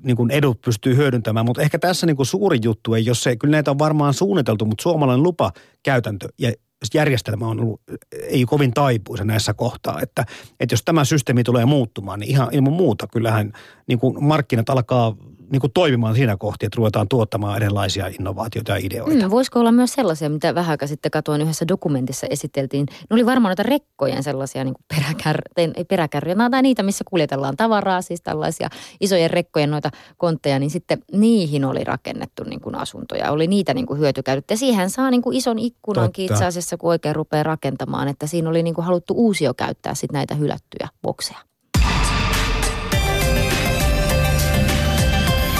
niin 0.02 0.16
kuin 0.16 0.30
edut 0.30 0.60
pystyy 0.60 0.96
hyödyntämään. 0.96 1.46
Mutta 1.46 1.62
ehkä 1.62 1.78
tässä 1.78 2.06
niin 2.06 2.16
kuin 2.16 2.26
suuri 2.26 2.58
juttu 2.62 2.94
ei, 2.94 3.06
jos 3.06 3.22
se, 3.22 3.36
kyllä 3.36 3.52
näitä 3.52 3.70
on 3.70 3.78
varmaan 3.78 4.14
suunniteltu, 4.14 4.64
mutta 4.64 4.82
suomalainen 4.82 5.22
lupakäytäntö 5.22 6.28
ja 6.38 6.52
järjestelmä 6.94 7.46
on 7.46 7.60
ollut, 7.60 7.80
ei 8.12 8.44
kovin 8.44 8.70
taipuisa 8.70 9.24
näissä 9.24 9.54
kohtaa. 9.54 10.00
Että, 10.00 10.26
että 10.60 10.72
jos 10.72 10.82
tämä 10.84 11.04
systeemi 11.04 11.42
tulee 11.42 11.64
muuttumaan, 11.64 12.20
niin 12.20 12.30
ihan 12.30 12.48
ilman 12.52 12.72
muuta 12.72 13.06
kyllähän 13.06 13.52
niin 13.86 13.98
kuin 13.98 14.24
markkinat 14.24 14.70
alkaa 14.70 15.16
niin 15.50 15.60
kuin 15.60 15.72
toimimaan 15.72 16.14
siinä 16.14 16.36
kohti, 16.36 16.66
että 16.66 16.76
ruvetaan 16.76 17.08
tuottamaan 17.08 17.56
erilaisia 17.56 18.06
innovaatioita 18.06 18.72
ja 18.72 18.78
ideoita. 18.82 19.24
Mm, 19.24 19.30
voisiko 19.30 19.60
olla 19.60 19.72
myös 19.72 19.92
sellaisia, 19.92 20.30
mitä 20.30 20.54
vähän 20.54 20.70
aikaa 20.70 20.88
sitten 20.88 21.10
katoin 21.10 21.40
yhdessä 21.40 21.68
dokumentissa 21.68 22.26
esiteltiin. 22.30 22.86
Ne 22.90 23.14
oli 23.14 23.26
varmaan 23.26 23.50
noita 23.50 23.62
rekkojen 23.62 24.22
sellaisia 24.22 24.64
niin 24.64 24.74
peräkär, 24.94 25.42
peräkärryjä, 25.88 26.36
tai 26.50 26.62
niitä, 26.62 26.82
missä 26.82 27.04
kuljetellaan 27.10 27.56
tavaraa, 27.56 28.02
siis 28.02 28.20
tällaisia 28.20 28.68
isojen 29.00 29.30
rekkojen 29.30 29.70
noita 29.70 29.90
kontteja, 30.16 30.58
niin 30.58 30.70
sitten 30.70 31.02
niihin 31.12 31.64
oli 31.64 31.84
rakennettu 31.84 32.44
niin 32.44 32.60
kuin 32.60 32.74
asuntoja. 32.74 33.32
Oli 33.32 33.46
niitä 33.46 33.74
niin 33.74 33.86
kuin 33.86 34.00
hyötykäytettä. 34.00 34.56
Siihen 34.56 34.90
saa 34.90 35.10
niin 35.10 35.22
kuin 35.22 35.36
ison 35.36 35.58
ikkunankin 35.58 36.28
Totta. 36.28 36.34
itse 36.34 36.46
asiassa, 36.46 36.76
kun 36.76 36.90
oikein 36.90 37.16
rupeaa 37.16 37.42
rakentamaan, 37.42 38.08
että 38.08 38.26
siinä 38.26 38.48
oli 38.48 38.62
niin 38.62 38.74
kuin 38.74 38.84
haluttu 38.84 39.14
uusio 39.16 39.54
käyttää 39.54 39.94
sitten 39.94 40.14
näitä 40.14 40.34
hylättyjä 40.34 40.88
bokseja. 41.02 41.49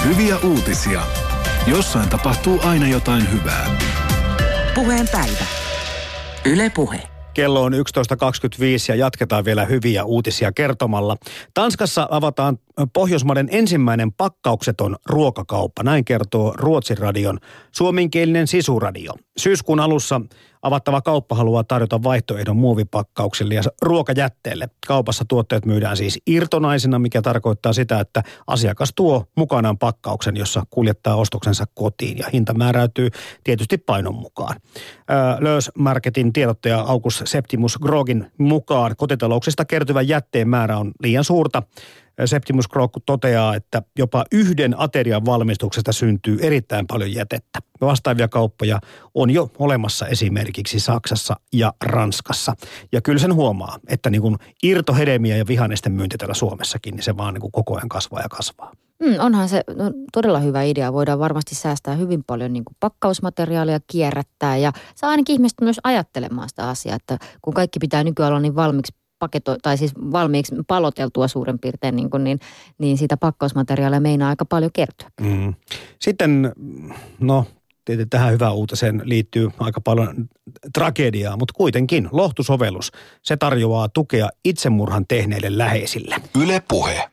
Hyviä 0.05 0.37
uutisia. 0.43 1.01
Jossain 1.67 2.09
tapahtuu 2.09 2.59
aina 2.63 2.87
jotain 2.87 3.31
hyvää. 3.31 3.77
Puheen 4.75 5.07
päivä. 5.11 5.45
Yle 6.45 6.71
Puhe. 6.75 6.99
Kello 7.33 7.63
on 7.63 7.73
11.25 7.73 7.79
ja 8.87 8.95
jatketaan 8.95 9.45
vielä 9.45 9.65
hyviä 9.65 10.03
uutisia 10.03 10.51
kertomalla. 10.51 11.17
Tanskassa 11.53 12.07
avataan 12.11 12.57
Pohjoismaiden 12.93 13.47
ensimmäinen 13.51 14.11
pakkaukseton 14.13 14.95
ruokakauppa. 15.05 15.83
Näin 15.83 16.05
kertoo 16.05 16.53
Ruotsin 16.57 16.97
radion 16.97 17.39
suomenkielinen 17.71 18.47
sisuradio. 18.47 19.13
Syyskuun 19.37 19.79
alussa 19.79 20.21
avattava 20.61 21.01
kauppa 21.01 21.35
haluaa 21.35 21.63
tarjota 21.63 22.03
vaihtoehdon 22.03 22.57
muovipakkauksille 22.57 23.53
ja 23.53 23.61
ruokajätteelle. 23.81 24.69
Kaupassa 24.87 25.25
tuotteet 25.27 25.65
myydään 25.65 25.97
siis 25.97 26.19
irtonaisina, 26.27 26.99
mikä 26.99 27.21
tarkoittaa 27.21 27.73
sitä, 27.73 27.99
että 27.99 28.23
asiakas 28.47 28.93
tuo 28.95 29.25
mukanaan 29.37 29.77
pakkauksen, 29.77 30.37
jossa 30.37 30.63
kuljettaa 30.69 31.15
ostoksensa 31.15 31.65
kotiin 31.73 32.17
ja 32.17 32.25
hinta 32.33 32.53
määräytyy 32.53 33.09
tietysti 33.43 33.77
painon 33.77 34.15
mukaan. 34.15 34.59
Lös 35.39 35.71
Marketin 35.77 36.33
tiedottaja 36.33 36.81
August 36.81 37.21
Septimus 37.25 37.77
Grogin 37.77 38.31
mukaan 38.37 38.95
kotitalouksista 38.97 39.65
kertyvä 39.65 40.01
jätteen 40.01 40.49
määrä 40.49 40.77
on 40.77 40.91
liian 41.03 41.23
suurta 41.23 41.63
Septimus 42.27 42.67
Krokku 42.67 42.99
toteaa, 43.05 43.55
että 43.55 43.81
jopa 43.99 44.25
yhden 44.31 44.79
aterian 44.79 45.25
valmistuksesta 45.25 45.91
syntyy 45.91 46.37
erittäin 46.41 46.87
paljon 46.87 47.13
jätettä. 47.13 47.59
Vastaavia 47.81 48.27
kauppoja 48.27 48.79
on 49.13 49.29
jo 49.29 49.49
olemassa 49.59 50.07
esimerkiksi 50.07 50.79
Saksassa 50.79 51.35
ja 51.53 51.73
Ranskassa. 51.85 52.53
Ja 52.91 53.01
kyllä 53.01 53.19
sen 53.19 53.35
huomaa, 53.35 53.77
että 53.87 54.09
niin 54.09 54.21
kuin 54.21 54.35
irtohedemiä 54.63 55.37
ja 55.37 55.47
vihannesten 55.47 55.91
myynti 55.91 56.17
täällä 56.17 56.33
Suomessakin, 56.33 56.95
niin 56.95 57.03
se 57.03 57.17
vaan 57.17 57.33
niin 57.33 57.41
kuin 57.41 57.51
koko 57.51 57.75
ajan 57.75 57.89
kasvaa 57.89 58.21
ja 58.21 58.29
kasvaa. 58.29 58.71
Mm, 59.01 59.15
onhan 59.19 59.49
se 59.49 59.63
no, 59.75 59.91
todella 60.13 60.39
hyvä 60.39 60.63
idea. 60.63 60.93
Voidaan 60.93 61.19
varmasti 61.19 61.55
säästää 61.55 61.95
hyvin 61.95 62.23
paljon 62.27 62.53
niin 62.53 62.63
pakkausmateriaalia, 62.79 63.79
kierrättää 63.87 64.57
ja 64.57 64.71
saa 64.95 65.09
ainakin 65.09 65.33
ihmiset 65.33 65.61
myös 65.61 65.79
ajattelemaan 65.83 66.49
sitä 66.49 66.69
asiaa, 66.69 66.95
että 66.95 67.17
kun 67.41 67.53
kaikki 67.53 67.79
pitää 67.79 68.03
nykyään 68.03 68.31
olla 68.31 68.39
niin 68.39 68.55
valmiiksi 68.55 68.93
paketo, 69.21 69.57
tai 69.61 69.77
siis 69.77 69.93
valmiiksi 69.95 70.55
paloteltua 70.67 71.27
suurin 71.27 71.59
piirtein, 71.59 71.95
niin, 71.95 72.09
kuin, 72.09 72.23
niin, 72.23 72.39
niin 72.77 72.97
siitä 72.97 73.17
pakkausmateriaalia 73.17 73.99
meinaa 73.99 74.29
aika 74.29 74.45
paljon 74.45 74.71
kertyä. 74.73 75.09
Mm. 75.21 75.53
Sitten, 75.99 76.51
no 77.19 77.45
tietysti 77.85 78.09
tähän 78.09 78.33
hyvään 78.33 78.55
uutiseen 78.55 79.01
liittyy 79.03 79.49
aika 79.59 79.81
paljon 79.81 80.29
tragediaa, 80.73 81.37
mutta 81.37 81.53
kuitenkin 81.57 82.09
lohtusovellus, 82.11 82.91
se 83.21 83.37
tarjoaa 83.37 83.89
tukea 83.89 84.29
itsemurhan 84.45 85.05
tehneille 85.07 85.57
läheisille. 85.57 86.15
Yle 86.43 86.63
puhe. 86.67 87.10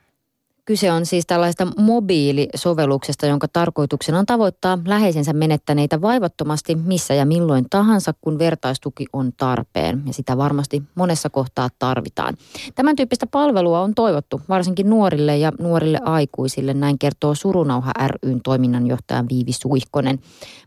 Kyse 0.69 0.91
on 0.91 1.05
siis 1.05 1.25
tällaista 1.27 1.67
mobiilisovelluksesta, 1.77 3.25
jonka 3.25 3.47
tarkoituksena 3.47 4.19
on 4.19 4.25
tavoittaa 4.25 4.79
läheisensä 4.85 5.33
menettäneitä 5.33 6.01
vaivattomasti 6.01 6.75
missä 6.75 7.13
ja 7.13 7.25
milloin 7.25 7.65
tahansa, 7.69 8.13
kun 8.21 8.39
vertaistuki 8.39 9.05
on 9.13 9.31
tarpeen. 9.37 10.03
Ja 10.05 10.13
sitä 10.13 10.37
varmasti 10.37 10.83
monessa 10.95 11.29
kohtaa 11.29 11.69
tarvitaan. 11.79 12.37
Tämän 12.75 12.95
tyyppistä 12.95 13.27
palvelua 13.27 13.81
on 13.81 13.95
toivottu 13.95 14.41
varsinkin 14.49 14.89
nuorille 14.89 15.37
ja 15.37 15.51
nuorille 15.59 15.99
aikuisille, 16.03 16.73
näin 16.73 16.99
kertoo 16.99 17.35
Surunauha 17.35 17.91
ryn 18.23 18.41
toiminnanjohtaja 18.41 19.23
Viivi 19.29 19.53
Suihkonen. 19.53 20.19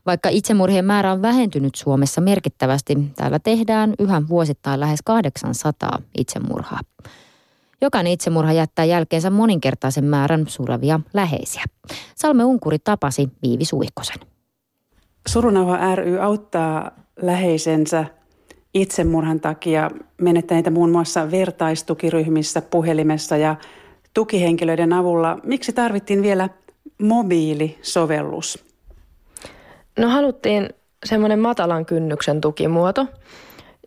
Vaikka 0.07 0.29
itsemurhien 0.29 0.85
määrä 0.85 1.13
on 1.13 1.23
vähentynyt 1.23 1.75
Suomessa 1.75 2.21
merkittävästi, 2.21 2.99
täällä 3.17 3.39
tehdään 3.39 3.95
yhä 3.99 4.23
vuosittain 4.29 4.81
lähes 4.81 5.01
800 5.05 5.99
itsemurhaa. 6.19 6.81
Jokainen 7.83 8.13
itsemurha 8.13 8.53
jättää 8.53 8.85
jälkeensä 8.85 9.31
moninkertaisen 9.31 10.05
määrän 10.05 10.45
suravia 10.49 11.01
läheisiä. 11.15 11.63
Salme 12.17 12.45
Unkuri 12.45 12.79
tapasi 12.79 13.29
Viivi 13.43 13.65
Suihkosen. 13.65 14.17
Surunauha 15.29 15.95
ry 15.95 16.21
auttaa 16.21 16.91
läheisensä 17.23 18.05
itsemurhan 18.75 19.41
takia 19.41 19.91
menettäneitä 20.21 20.71
muun 20.71 20.91
muassa 20.91 21.31
vertaistukiryhmissä, 21.31 22.63
puhelimessa 22.63 23.37
ja 23.37 23.57
tukihenkilöiden 24.15 24.93
avulla. 24.93 25.39
Miksi 25.43 25.73
tarvittiin 25.73 26.23
vielä 26.23 26.49
mobiilisovellus? 27.03 28.65
No 29.99 30.09
haluttiin 30.09 30.71
semmoinen 31.05 31.39
matalan 31.39 31.87
kynnyksen 31.87 32.41
tukimuoto, 32.41 33.07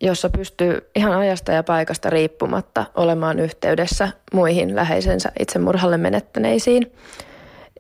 jossa 0.02 0.30
pystyy 0.30 0.90
ihan 0.96 1.14
ajasta 1.14 1.52
ja 1.52 1.64
paikasta 1.64 2.10
riippumatta 2.10 2.86
olemaan 2.96 3.40
yhteydessä 3.40 4.10
muihin 4.34 4.76
läheisensä 4.76 5.32
itsemurhalle 5.40 5.98
menettäneisiin. 5.98 6.92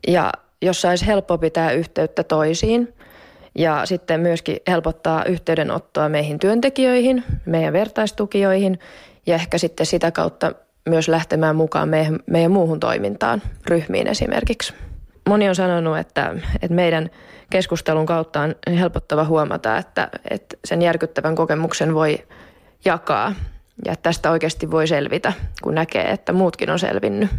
Ja 0.08 0.32
jossa 0.62 0.90
olisi 0.90 1.08
helppo 1.08 1.38
pitää 1.38 1.72
yhteyttä 1.72 2.24
toisiin 2.24 2.94
ja 3.56 3.86
sitten 3.86 4.20
myöskin 4.20 4.58
helpottaa 4.68 5.26
yhteydenottoa 5.26 6.10
meihin 6.10 6.40
työntekijöihin, 6.40 7.24
meidän 7.46 7.74
vertaistukijoihin 7.74 8.80
ja 9.26 9.36
ehkä 9.36 9.58
sitten 9.58 9.86
sitä 9.86 10.12
kautta 10.12 10.52
myös 10.90 11.08
lähtemään 11.08 11.56
mukaan 11.56 11.90
meidän, 11.90 12.20
meidän 12.26 12.52
muuhun 12.52 12.80
toimintaan, 12.80 13.42
ryhmiin 13.68 14.08
esimerkiksi. 14.08 14.74
Moni 15.30 15.50
on 15.50 15.56
sanonut, 15.56 15.98
että, 15.98 16.36
että 16.62 16.76
meidän– 16.76 17.10
keskustelun 17.50 18.06
kautta 18.06 18.42
on 18.42 18.56
helpottava 18.80 19.24
huomata, 19.24 19.78
että, 19.78 20.10
että 20.30 20.58
sen 20.66 20.82
järkyttävän 20.82 21.36
kokemuksen 21.36 21.94
voi 21.94 22.18
jakaa 22.86 23.34
ja 23.86 23.96
tästä 23.96 24.32
oikeasti 24.32 24.72
voi 24.72 24.88
selvitä, 24.88 25.34
kun 25.64 25.76
näkee, 25.76 26.12
että 26.12 26.34
muutkin 26.34 26.70
on 26.70 26.80
selvinnyt. 26.80 27.30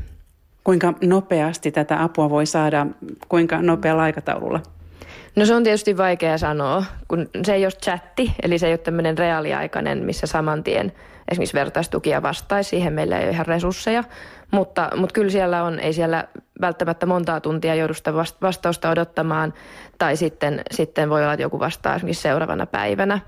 Kuinka 0.65 0.95
nopeasti 1.05 1.73
tätä 1.73 2.03
apua 2.03 2.31
voi 2.31 2.47
saada, 2.47 2.87
kuinka 3.29 3.63
nopealla 3.63 4.03
aikataululla? 4.03 4.61
No 5.37 5.47
se 5.47 5.55
on 5.55 5.65
tietysti 5.65 5.97
vaikea 5.97 6.39
sanoa, 6.39 6.85
kun 7.09 7.29
se 7.45 7.55
ei 7.55 7.65
ole 7.65 7.73
chatti, 7.73 8.33
eli 8.43 8.59
se 8.59 8.67
ei 8.67 8.73
ole 8.73 8.79
tämmöinen 8.79 9.19
reaaliaikainen, 9.19 10.05
missä 10.05 10.27
saman 10.27 10.65
tien 10.65 10.93
esimerkiksi 11.31 11.55
vertaistukia 11.55 12.23
vastaisi. 12.23 12.71
Siihen 12.71 12.93
meillä 12.93 13.19
ei 13.19 13.25
ole 13.25 13.33
ihan 13.33 13.47
resursseja, 13.47 14.05
mutta, 14.51 14.91
mutta 14.97 15.13
kyllä 15.13 15.31
siellä 15.31 15.65
on, 15.65 15.81
ei 15.81 15.93
siellä 15.93 16.25
välttämättä 16.61 17.07
montaa 17.07 17.41
tuntia 17.41 17.75
joudu 17.75 17.95
sitä 17.95 18.15
vastausta 18.43 18.91
odottamaan, 18.91 19.55
tai 19.99 20.17
sitten, 20.17 20.63
sitten 20.71 21.11
voi 21.11 21.23
olla, 21.23 21.33
että 21.33 21.43
joku 21.43 21.61
vastaa 21.61 21.95
esimerkiksi 21.95 22.23
seuraavana 22.23 22.67
päivänä. 22.67 23.21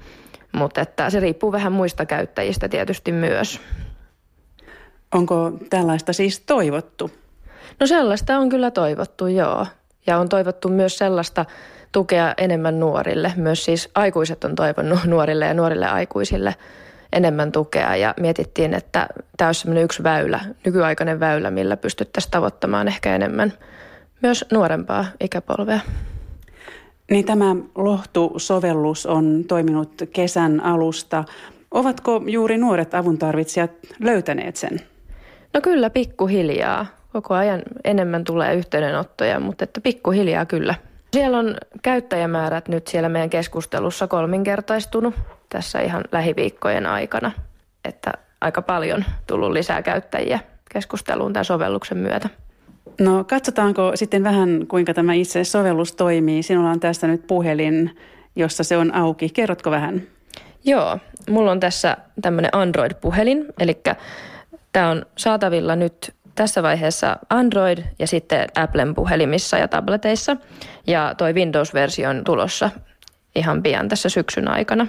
Mutta 0.53 0.81
että 0.81 1.11
se 1.11 1.21
riippuu 1.21 1.53
vähän 1.53 1.73
muista 1.73 2.07
käyttäjistä 2.07 2.69
tietysti 2.69 3.12
myös. 3.12 3.61
Onko 5.14 5.53
tällaista 5.71 6.12
siis 6.12 6.41
toivottu? 6.41 7.11
No 7.81 7.87
sellaista 7.87 8.38
on 8.38 8.49
kyllä 8.49 8.71
toivottu, 8.71 9.27
joo. 9.27 9.67
Ja 10.07 10.19
on 10.19 10.29
toivottu 10.29 10.69
myös 10.69 10.99
sellaista 10.99 11.45
tukea 11.93 12.35
enemmän 12.37 12.81
nuorille. 12.81 13.33
Myös 13.37 13.64
siis 13.64 13.91
aikuiset 13.95 14.45
on 14.45 14.55
toivonut 14.55 15.05
nuorille 15.14 15.47
ja 15.47 15.55
nuorille 15.55 15.87
aikuisille 15.87 16.55
enemmän 17.12 17.53
tukea 17.53 17.97
ja 17.97 18.14
mietittiin, 18.21 18.75
että 18.75 19.09
tämä 19.37 19.49
olisi 19.49 19.81
yksi 19.81 20.03
väylä, 20.03 20.40
nykyaikainen 20.64 21.21
väylä, 21.21 21.51
millä 21.51 21.77
pystyttäisiin 21.77 22.31
tavoittamaan 22.31 22.88
ehkä 22.88 23.14
enemmän 23.14 23.53
myös 24.23 24.44
nuorempaa 24.53 25.05
ikäpolvea. 25.21 25.81
Niin 27.11 27.25
tämä 27.25 27.57
Lohtu-sovellus 27.75 29.07
on 29.07 29.44
toiminut 29.49 30.03
kesän 30.12 30.61
alusta. 30.61 31.25
Ovatko 31.71 32.23
juuri 32.27 32.59
nuoret 32.59 32.94
avuntarvitsijat 32.94 33.71
löytäneet 34.01 34.57
sen? 34.57 34.81
No 35.55 35.61
kyllä 35.61 35.90
pikkuhiljaa. 35.90 36.87
Koko 37.12 37.35
ajan 37.35 37.62
enemmän 37.85 38.25
tulee 38.25 38.55
yhteydenottoja, 38.55 39.40
mutta 39.40 39.64
että 39.64 39.81
pikkuhiljaa 39.81 40.47
kyllä. 40.47 40.75
Siellä 41.12 41.38
on 41.38 41.57
käyttäjämäärät 41.83 42.68
nyt 42.68 42.87
siellä 42.87 43.09
meidän 43.09 43.31
keskustelussa 43.31 44.07
kolminkertaistunut 44.07 45.14
tässä 45.48 45.80
ihan 45.80 46.04
lähiviikkojen 46.12 46.87
aikana. 46.87 47.32
Että 47.84 48.12
aika 48.40 48.62
paljon 48.62 49.04
tullut 49.26 49.52
lisää 49.52 49.82
käyttäjiä 49.82 50.38
keskusteluun 50.72 51.32
tämän 51.32 51.44
sovelluksen 51.44 51.98
myötä. 51.98 52.28
No 53.00 53.24
katsotaanko 53.24 53.92
sitten 53.94 54.24
vähän, 54.24 54.66
kuinka 54.68 54.94
tämä 54.94 55.14
itse 55.14 55.44
sovellus 55.44 55.92
toimii. 55.92 56.42
Sinulla 56.42 56.70
on 56.70 56.80
tässä 56.80 57.06
nyt 57.06 57.26
puhelin, 57.26 57.96
jossa 58.37 58.64
se 58.64 58.76
on 58.76 58.94
auki. 58.94 59.28
Kerrotko 59.28 59.70
vähän? 59.70 60.02
Joo, 60.64 60.98
mulla 61.30 61.50
on 61.50 61.61
tässä 61.61 61.96
tämmöinen 62.22 62.54
Android-puhelin, 62.54 63.46
eli 63.58 63.80
tämä 64.72 64.90
on 64.90 65.06
saatavilla 65.16 65.76
nyt 65.76 66.14
tässä 66.34 66.62
vaiheessa 66.62 67.16
Android 67.30 67.78
ja 67.98 68.06
sitten 68.06 68.46
Applen 68.56 68.94
puhelimissa 68.94 69.58
ja 69.58 69.68
tableteissa. 69.68 70.37
Ja 70.87 71.14
toi 71.18 71.34
Windows-versio 71.34 72.11
on 72.11 72.24
tulossa 72.24 72.70
ihan 73.34 73.62
pian 73.62 73.88
tässä 73.88 74.08
syksyn 74.08 74.48
aikana. 74.48 74.87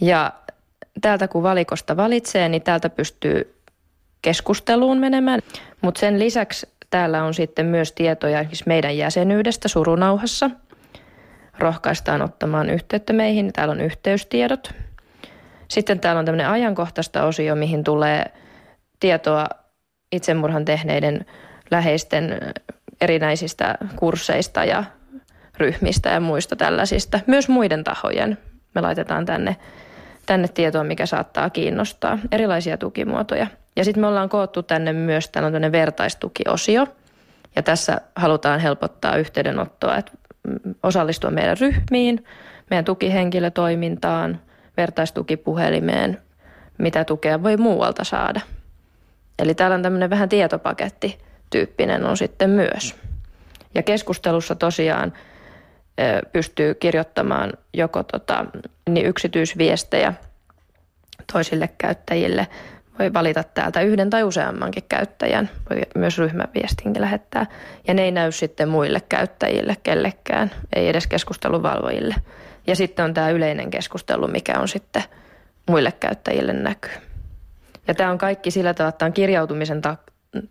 Ja 0.00 0.32
täältä 1.00 1.28
kun 1.28 1.42
valikosta 1.42 1.96
valitsee, 1.96 2.48
niin 2.48 2.62
täältä 2.62 2.90
pystyy 2.90 3.54
keskusteluun 4.22 4.98
menemään. 4.98 5.40
Mutta 5.80 6.00
sen 6.00 6.18
lisäksi 6.18 6.68
täällä 6.90 7.24
on 7.24 7.34
sitten 7.34 7.66
myös 7.66 7.92
tietoja 7.92 8.44
meidän 8.66 8.96
jäsenyydestä 8.96 9.68
surunauhassa. 9.68 10.50
Rohkaistaan 11.58 12.22
ottamaan 12.22 12.70
yhteyttä 12.70 13.12
meihin. 13.12 13.52
Täällä 13.52 13.72
on 13.72 13.80
yhteystiedot. 13.80 14.74
Sitten 15.68 16.00
täällä 16.00 16.18
on 16.18 16.24
tämmöinen 16.24 16.48
ajankohtaista 16.48 17.24
osio, 17.24 17.54
mihin 17.54 17.84
tulee 17.84 18.24
tietoa 19.00 19.46
itsemurhan 20.12 20.64
tehneiden 20.64 21.26
läheisten 21.70 22.40
erinäisistä 23.00 23.74
kursseista 23.96 24.64
ja 24.64 24.84
ryhmistä 25.58 26.08
ja 26.10 26.20
muista 26.20 26.56
tällaisista. 26.56 27.20
Myös 27.26 27.48
muiden 27.48 27.84
tahojen 27.84 28.38
me 28.74 28.80
laitetaan 28.80 29.26
tänne, 29.26 29.56
tänne 30.26 30.48
tietoa, 30.48 30.84
mikä 30.84 31.06
saattaa 31.06 31.50
kiinnostaa. 31.50 32.18
Erilaisia 32.32 32.78
tukimuotoja. 32.78 33.46
Ja 33.76 33.84
sitten 33.84 34.00
me 34.00 34.06
ollaan 34.06 34.28
koottu 34.28 34.62
tänne 34.62 34.92
myös 34.92 35.28
tällainen 35.28 35.72
vertaistukiosio. 35.72 36.86
Ja 37.56 37.62
tässä 37.62 38.00
halutaan 38.16 38.60
helpottaa 38.60 39.16
yhteydenottoa, 39.16 39.96
että 39.96 40.12
osallistua 40.82 41.30
meidän 41.30 41.56
ryhmiin, 41.60 42.24
meidän 42.70 42.84
tukihenkilötoimintaan, 42.84 44.40
vertaistukipuhelimeen, 44.76 46.20
mitä 46.78 47.04
tukea 47.04 47.42
voi 47.42 47.56
muualta 47.56 48.04
saada. 48.04 48.40
Eli 49.38 49.54
täällä 49.54 49.74
on 49.74 49.82
tämmöinen 49.82 50.10
vähän 50.10 50.28
tietopaketti 50.28 51.18
tyyppinen 51.50 52.04
on 52.04 52.16
sitten 52.16 52.50
myös. 52.50 52.94
Ja 53.74 53.82
keskustelussa 53.82 54.54
tosiaan 54.54 55.12
pystyy 56.32 56.74
kirjoittamaan 56.74 57.52
joko 57.72 58.02
tota, 58.02 58.44
niin 58.90 59.06
yksityisviestejä 59.06 60.12
toisille 61.32 61.70
käyttäjille. 61.78 62.46
Voi 62.98 63.12
valita 63.12 63.44
täältä 63.44 63.80
yhden 63.80 64.10
tai 64.10 64.22
useammankin 64.24 64.84
käyttäjän. 64.88 65.50
Voi 65.70 65.80
myös 65.94 66.18
ryhmäviestinkin 66.18 67.02
lähettää. 67.02 67.46
Ja 67.88 67.94
ne 67.94 68.02
ei 68.02 68.10
näy 68.10 68.32
sitten 68.32 68.68
muille 68.68 69.00
käyttäjille 69.08 69.76
kellekään, 69.82 70.50
ei 70.72 70.88
edes 70.88 71.06
keskusteluvalvojille. 71.06 72.14
Ja 72.66 72.76
sitten 72.76 73.04
on 73.04 73.14
tämä 73.14 73.30
yleinen 73.30 73.70
keskustelu, 73.70 74.28
mikä 74.28 74.58
on 74.58 74.68
sitten 74.68 75.02
muille 75.68 75.92
käyttäjille 75.92 76.52
näkyy. 76.52 76.92
Ja 77.88 77.94
tämä 77.94 78.10
on 78.10 78.18
kaikki 78.18 78.50
sillä 78.50 78.74
tavalla, 78.74 78.88
että 78.88 79.04
on 79.04 79.12
kirjautumisen 79.12 79.82
ta- 79.82 79.96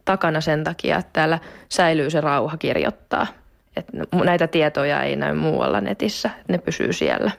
takana 0.06 0.42
sen 0.42 0.64
takia, 0.64 0.98
että 0.98 1.10
täällä 1.14 1.40
säilyy 1.70 2.10
se 2.10 2.22
rauha 2.22 2.58
kirjoittaa– 2.58 3.28
että 3.76 3.92
näitä 4.24 4.48
tietoja 4.48 5.04
ei 5.04 5.16
näy 5.16 5.34
muualla 5.34 5.82
netissä, 5.82 6.30
ne 6.48 6.58
pysyy 6.58 6.94
siellä 6.94 7.32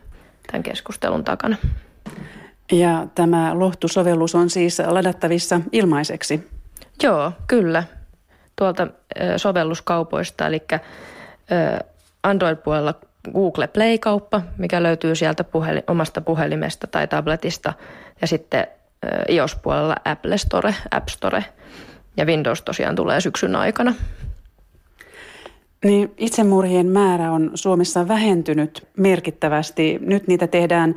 tämän 0.52 0.62
keskustelun 0.62 1.24
takana. 1.24 1.56
Ja 2.72 3.06
tämä 3.14 3.54
Lohtu-sovellus 3.54 4.34
on 4.34 4.50
siis 4.50 4.82
ladattavissa 4.86 5.60
ilmaiseksi? 5.72 6.50
Joo, 7.02 7.32
kyllä. 7.46 7.84
Tuolta 8.56 8.86
sovelluskaupoista, 9.36 10.46
eli 10.46 10.62
Android-puolella 12.22 12.94
Google 13.32 13.66
Play-kauppa, 13.66 14.42
mikä 14.58 14.82
löytyy 14.82 15.14
sieltä 15.14 15.44
puheli, 15.44 15.84
omasta 15.86 16.20
puhelimesta 16.20 16.86
tai 16.86 17.08
tabletista, 17.08 17.72
ja 18.20 18.26
sitten 18.26 18.66
iOS-puolella 19.28 19.96
Apple 20.04 20.38
Store, 20.38 20.74
App 20.90 21.08
Store, 21.08 21.44
ja 22.16 22.24
Windows 22.24 22.62
tosiaan 22.62 22.96
tulee 22.96 23.20
syksyn 23.20 23.56
aikana. 23.56 23.94
Niin 25.84 26.12
itsemurhien 26.18 26.86
määrä 26.86 27.32
on 27.32 27.50
Suomessa 27.54 28.08
vähentynyt 28.08 28.86
merkittävästi. 28.96 29.98
Nyt 30.00 30.28
niitä 30.28 30.46
tehdään 30.46 30.94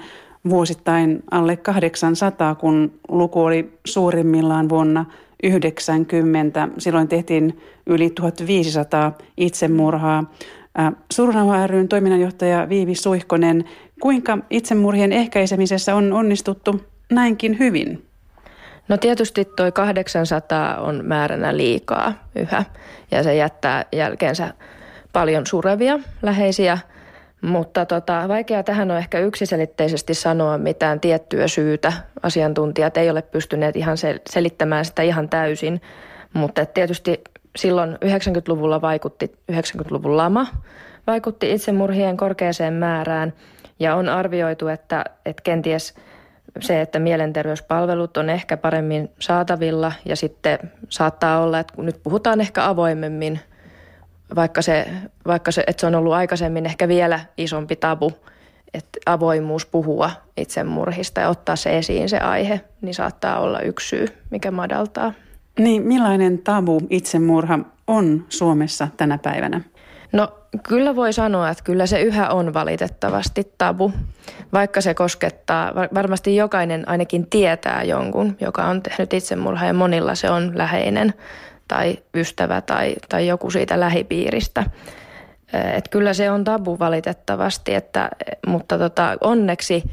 vuosittain 0.50 1.24
alle 1.32 1.58
800, 1.58 2.56
kun 2.56 3.00
luku 3.10 3.42
oli 3.42 3.80
suurimmillaan 3.86 4.70
vuonna 4.70 5.06
90. 5.44 6.68
Silloin 6.78 7.08
tehtiin 7.08 7.60
yli 7.88 8.10
1500 8.10 9.18
itsemurhaa. 9.38 10.34
Surunauha 11.14 11.68
ryn 11.68 11.88
toiminnanjohtaja 11.88 12.70
Viivi 12.70 12.96
Suihkonen, 12.96 13.66
kuinka 14.02 14.38
itsemurhien 14.50 15.14
ehkäisemisessä 15.14 15.96
on 15.96 16.14
onnistuttu 16.14 16.82
näinkin 17.12 17.60
hyvin? 17.60 18.06
No 18.88 18.98
tietysti 18.98 19.46
toi 19.46 19.72
800 19.72 20.78
on 20.78 21.02
määränä 21.06 21.58
liikaa 21.58 22.14
yhä 22.36 22.64
ja 23.12 23.24
se 23.24 23.36
jättää 23.36 23.86
jälkeensä 23.92 24.54
paljon 25.14 25.48
surevia 25.48 26.00
läheisiä, 26.22 26.78
mutta 27.42 27.86
tota, 27.86 28.28
vaikea 28.28 28.64
tähän 28.64 28.92
on 28.92 28.98
ehkä 28.98 29.20
yksiselitteisesti 29.20 30.14
sanoa 30.14 30.58
mitään 30.58 31.00
tiettyä 31.00 31.48
syytä. 31.48 31.94
Asiantuntijat 32.24 32.98
ei 32.98 33.10
ole 33.10 33.22
pystyneet 33.22 33.76
ihan 33.76 33.98
sel- 33.98 34.22
selittämään 34.30 34.86
sitä 34.86 35.02
ihan 35.02 35.30
täysin, 35.30 35.82
mutta 36.34 36.66
tietysti 36.66 37.24
silloin 37.56 37.94
90-luvulla 37.94 38.82
vaikutti 38.82 39.36
90-luvun 39.52 40.18
lama, 40.18 40.48
vaikutti 41.08 41.54
itsemurhien 41.54 42.18
korkeaseen 42.18 42.74
määrään 42.74 43.34
ja 43.80 43.96
on 43.96 44.10
arvioitu, 44.10 44.68
että, 44.68 45.06
että 45.26 45.44
kenties 45.44 45.96
se, 46.60 46.82
että 46.82 47.00
mielenterveyspalvelut 47.00 48.18
on 48.18 48.30
ehkä 48.30 48.58
paremmin 48.58 49.10
saatavilla 49.20 49.92
ja 50.06 50.16
sitten 50.16 50.60
saattaa 50.90 51.40
olla, 51.40 51.60
että 51.60 51.82
nyt 51.82 52.00
puhutaan 52.04 52.42
ehkä 52.42 52.68
avoimemmin– 52.68 53.40
vaikka 54.36 54.62
se, 54.62 54.88
vaikka 55.28 55.52
se, 55.52 55.64
että 55.68 55.82
se 55.82 55.88
on 55.88 55.96
ollut 55.96 56.14
aikaisemmin 56.14 56.66
ehkä 56.66 56.88
vielä 56.88 57.20
isompi 57.38 57.76
tabu, 57.76 58.12
että 58.74 59.00
avoimuus 59.06 59.66
puhua 59.66 60.12
itsemurhista 60.38 61.22
ja 61.22 61.30
ottaa 61.30 61.56
se 61.56 61.78
esiin 61.78 62.10
se 62.10 62.18
aihe, 62.18 62.62
niin 62.82 62.94
saattaa 62.94 63.40
olla 63.40 63.60
yksi 63.60 63.88
syy, 63.88 64.08
mikä 64.32 64.52
madaltaa. 64.52 65.14
Niin, 65.60 65.84
millainen 65.84 66.38
tabu 66.38 66.82
itsemurha 66.90 67.60
on 67.88 68.26
Suomessa 68.30 68.88
tänä 68.98 69.18
päivänä? 69.18 69.62
No 70.12 70.28
kyllä 70.64 70.96
voi 70.96 71.14
sanoa, 71.14 71.50
että 71.50 71.64
kyllä 71.64 71.86
se 71.86 72.02
yhä 72.02 72.30
on 72.30 72.54
valitettavasti 72.54 73.54
tabu, 73.58 73.92
vaikka 74.54 74.82
se 74.82 74.94
koskettaa, 74.94 75.74
varmasti 75.94 76.36
jokainen 76.36 76.90
ainakin 76.90 77.30
tietää 77.30 77.84
jonkun, 77.84 78.38
joka 78.42 78.66
on 78.66 78.82
tehnyt 78.82 79.14
itsemurhaa 79.14 79.68
ja 79.68 79.74
monilla 79.74 80.16
se 80.16 80.30
on 80.30 80.58
läheinen 80.58 81.14
tai 81.68 81.98
ystävä 82.16 82.62
tai, 82.62 82.96
tai 83.10 83.28
joku 83.28 83.52
siitä 83.52 83.80
lähipiiristä. 83.80 84.64
Et 85.74 85.88
kyllä 85.88 86.14
se 86.14 86.32
on 86.32 86.44
tabu 86.44 86.80
valitettavasti, 86.80 87.74
että, 87.74 88.10
mutta 88.48 88.78
tota, 88.78 89.18
onneksi 89.22 89.84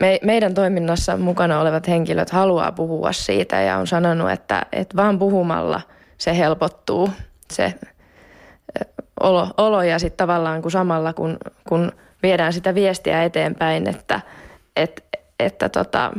me, 0.00 0.18
meidän 0.22 0.54
toiminnassa 0.54 1.16
mukana 1.16 1.60
olevat 1.60 1.88
henkilöt 1.88 2.30
haluaa 2.30 2.72
puhua 2.72 3.12
siitä 3.12 3.60
ja 3.60 3.76
on 3.76 3.86
sanonut, 3.86 4.30
että, 4.30 4.66
että 4.72 4.96
vaan 4.96 5.18
puhumalla 5.18 5.80
se 6.18 6.38
helpottuu 6.38 7.10
se 7.50 7.74
olo, 9.20 9.48
olo 9.56 9.82
ja 9.82 9.98
sitten 9.98 10.16
tavallaan 10.16 10.62
kun 10.62 10.70
samalla 10.70 11.12
kun, 11.12 11.38
kun 11.68 11.92
viedään 12.22 12.52
sitä 12.52 12.74
viestiä 12.74 13.24
eteenpäin, 13.24 13.88
että, 13.88 14.20
että, 14.76 15.02
että 15.40 15.68
tota, 15.68 16.12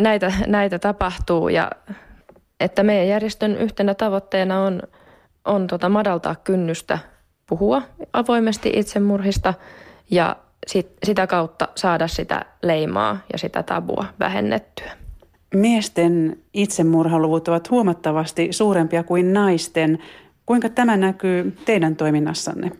näitä, 0.00 0.32
näitä 0.46 0.78
tapahtuu 0.78 1.48
ja 1.48 1.70
että 2.60 2.82
meidän 2.82 3.08
järjestön 3.08 3.56
yhtenä 3.56 3.94
tavoitteena 3.94 4.62
on, 4.62 4.82
on 5.44 5.66
tota 5.66 5.88
madaltaa 5.88 6.34
kynnystä 6.34 6.98
puhua 7.46 7.82
avoimesti 8.12 8.72
itsemurhista 8.74 9.54
ja 10.10 10.36
sit, 10.66 10.92
sitä 11.04 11.26
kautta 11.26 11.68
saada 11.74 12.08
sitä 12.08 12.44
leimaa 12.62 13.18
ja 13.32 13.38
sitä 13.38 13.62
tabua 13.62 14.04
vähennettyä. 14.20 14.92
Miesten 15.54 16.38
itsemurhaluvut 16.54 17.48
ovat 17.48 17.70
huomattavasti 17.70 18.48
suurempia 18.52 19.02
kuin 19.02 19.32
naisten. 19.32 19.98
Kuinka 20.46 20.68
tämä 20.68 20.96
näkyy 20.96 21.56
teidän 21.64 21.96
toiminnassanne? 21.96 22.70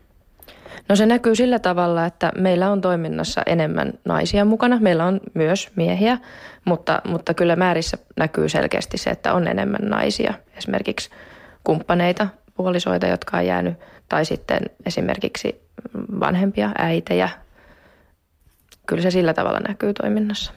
No 0.88 0.96
se 0.96 1.06
näkyy 1.06 1.34
sillä 1.34 1.58
tavalla, 1.58 2.06
että 2.06 2.32
meillä 2.38 2.70
on 2.70 2.80
toiminnassa 2.80 3.42
enemmän 3.46 3.92
naisia 4.04 4.44
mukana. 4.44 4.78
Meillä 4.80 5.04
on 5.04 5.20
myös 5.34 5.70
miehiä, 5.76 6.18
mutta, 6.64 7.02
mutta 7.04 7.34
kyllä 7.34 7.56
määrissä 7.56 7.98
näkyy 8.16 8.48
selkeästi 8.48 8.98
se, 8.98 9.10
että 9.10 9.34
on 9.34 9.48
enemmän 9.48 9.80
naisia. 9.82 10.34
Esimerkiksi 10.56 11.10
kumppaneita, 11.64 12.28
puolisoita, 12.54 13.06
jotka 13.06 13.36
on 13.36 13.46
jäänyt, 13.46 13.74
tai 14.08 14.24
sitten 14.24 14.60
esimerkiksi 14.86 15.60
vanhempia, 16.20 16.70
äitejä. 16.78 17.28
Kyllä 18.86 19.02
se 19.02 19.10
sillä 19.10 19.34
tavalla 19.34 19.60
näkyy 19.68 19.94
toiminnassa. 19.94 20.52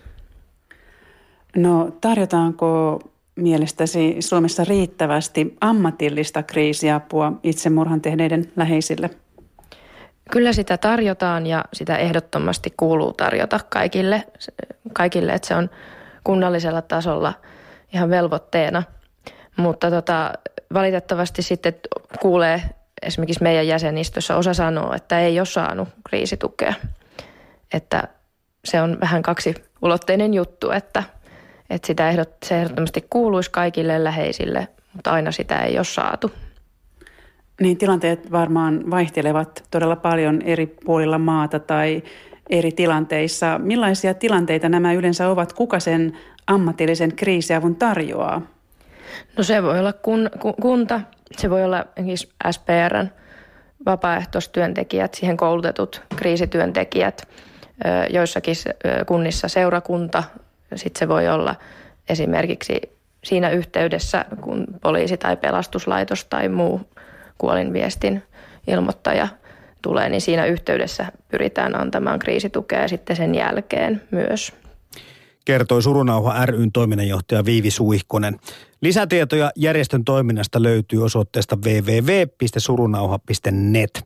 No 1.55 1.97
tarjotaanko 2.01 2.99
mielestäsi 3.35 4.15
Suomessa 4.19 4.63
riittävästi 4.63 5.57
ammatillista 5.61 6.43
kriisiapua 6.43 7.33
itsemurhan 7.43 8.01
tehneiden 8.01 8.51
läheisille? 8.55 9.09
Kyllä 10.31 10.53
sitä 10.53 10.77
tarjotaan 10.77 11.47
ja 11.47 11.65
sitä 11.73 11.97
ehdottomasti 11.97 12.73
kuuluu 12.77 13.13
tarjota 13.13 13.59
kaikille, 13.69 14.23
kaikille 14.93 15.33
että 15.33 15.47
se 15.47 15.55
on 15.55 15.69
kunnallisella 16.23 16.81
tasolla 16.81 17.33
ihan 17.93 18.09
velvoitteena. 18.09 18.83
Mutta 19.57 19.89
tota, 19.89 20.33
valitettavasti 20.73 21.41
sitten 21.41 21.73
kuulee 22.19 22.61
esimerkiksi 23.01 23.43
meidän 23.43 23.67
jäsenistössä 23.67 24.35
osa 24.35 24.53
sanoo, 24.53 24.93
että 24.93 25.19
ei 25.19 25.39
ole 25.39 25.45
saanut 25.45 25.89
kriisitukea. 26.09 26.73
Että 27.73 28.07
se 28.65 28.81
on 28.81 28.97
vähän 29.01 29.21
kaksi 29.21 29.55
ulotteinen 29.81 30.33
juttu, 30.33 30.71
että, 30.71 31.03
että 31.69 31.87
sitä 31.87 32.09
ehdot, 32.09 32.29
se 32.45 32.61
ehdottomasti 32.61 33.05
kuuluisi 33.09 33.51
kaikille 33.51 34.03
läheisille, 34.03 34.67
mutta 34.93 35.11
aina 35.11 35.31
sitä 35.31 35.59
ei 35.59 35.77
ole 35.77 35.83
saatu. 35.83 36.31
Niin 37.61 37.77
tilanteet 37.77 38.31
varmaan 38.31 38.91
vaihtelevat 38.91 39.63
todella 39.71 39.95
paljon 39.95 40.41
eri 40.41 40.75
puolilla 40.85 41.17
maata 41.17 41.59
tai 41.59 42.03
eri 42.49 42.71
tilanteissa. 42.71 43.59
Millaisia 43.63 44.13
tilanteita 44.13 44.69
nämä 44.69 44.93
yleensä 44.93 45.29
ovat? 45.29 45.53
Kuka 45.53 45.79
sen 45.79 46.17
ammatillisen 46.47 47.15
kriisiavun 47.15 47.75
tarjoaa? 47.75 48.41
No 49.37 49.43
se 49.43 49.63
voi 49.63 49.79
olla 49.79 49.93
kun, 49.93 50.29
kun, 50.39 50.53
kunta, 50.61 51.01
se 51.37 51.49
voi 51.49 51.63
olla 51.63 51.85
SPRn 52.51 53.09
vapaaehtoistyöntekijät, 53.85 55.13
siihen 55.13 55.37
koulutetut 55.37 56.01
kriisityöntekijät, 56.15 57.27
joissakin 58.09 58.55
kunnissa 59.05 59.47
seurakunta, 59.47 60.23
sitten 60.75 60.99
se 60.99 61.07
voi 61.07 61.27
olla 61.27 61.55
esimerkiksi 62.09 62.81
siinä 63.23 63.49
yhteydessä, 63.49 64.25
kun 64.41 64.67
poliisi 64.81 65.17
tai 65.17 65.37
pelastuslaitos 65.37 66.25
tai 66.25 66.49
muu 66.49 66.81
kuolinviestin 67.41 68.23
ilmoittaja 68.67 69.27
tulee, 69.81 70.09
niin 70.09 70.21
siinä 70.21 70.45
yhteydessä 70.45 71.05
pyritään 71.31 71.81
antamaan 71.81 72.19
kriisitukea 72.19 72.87
sitten 72.87 73.15
sen 73.15 73.35
jälkeen 73.35 74.01
myös. 74.11 74.53
Kertoi 75.45 75.81
Surunauha 75.81 76.45
ryn 76.45 76.71
toiminnanjohtaja 76.71 77.45
Viivi 77.45 77.71
Suihkonen. 77.71 78.39
Lisätietoja 78.81 79.51
järjestön 79.55 80.05
toiminnasta 80.05 80.63
löytyy 80.63 81.03
osoitteesta 81.03 81.57
www.surunauha.net. 81.65 84.03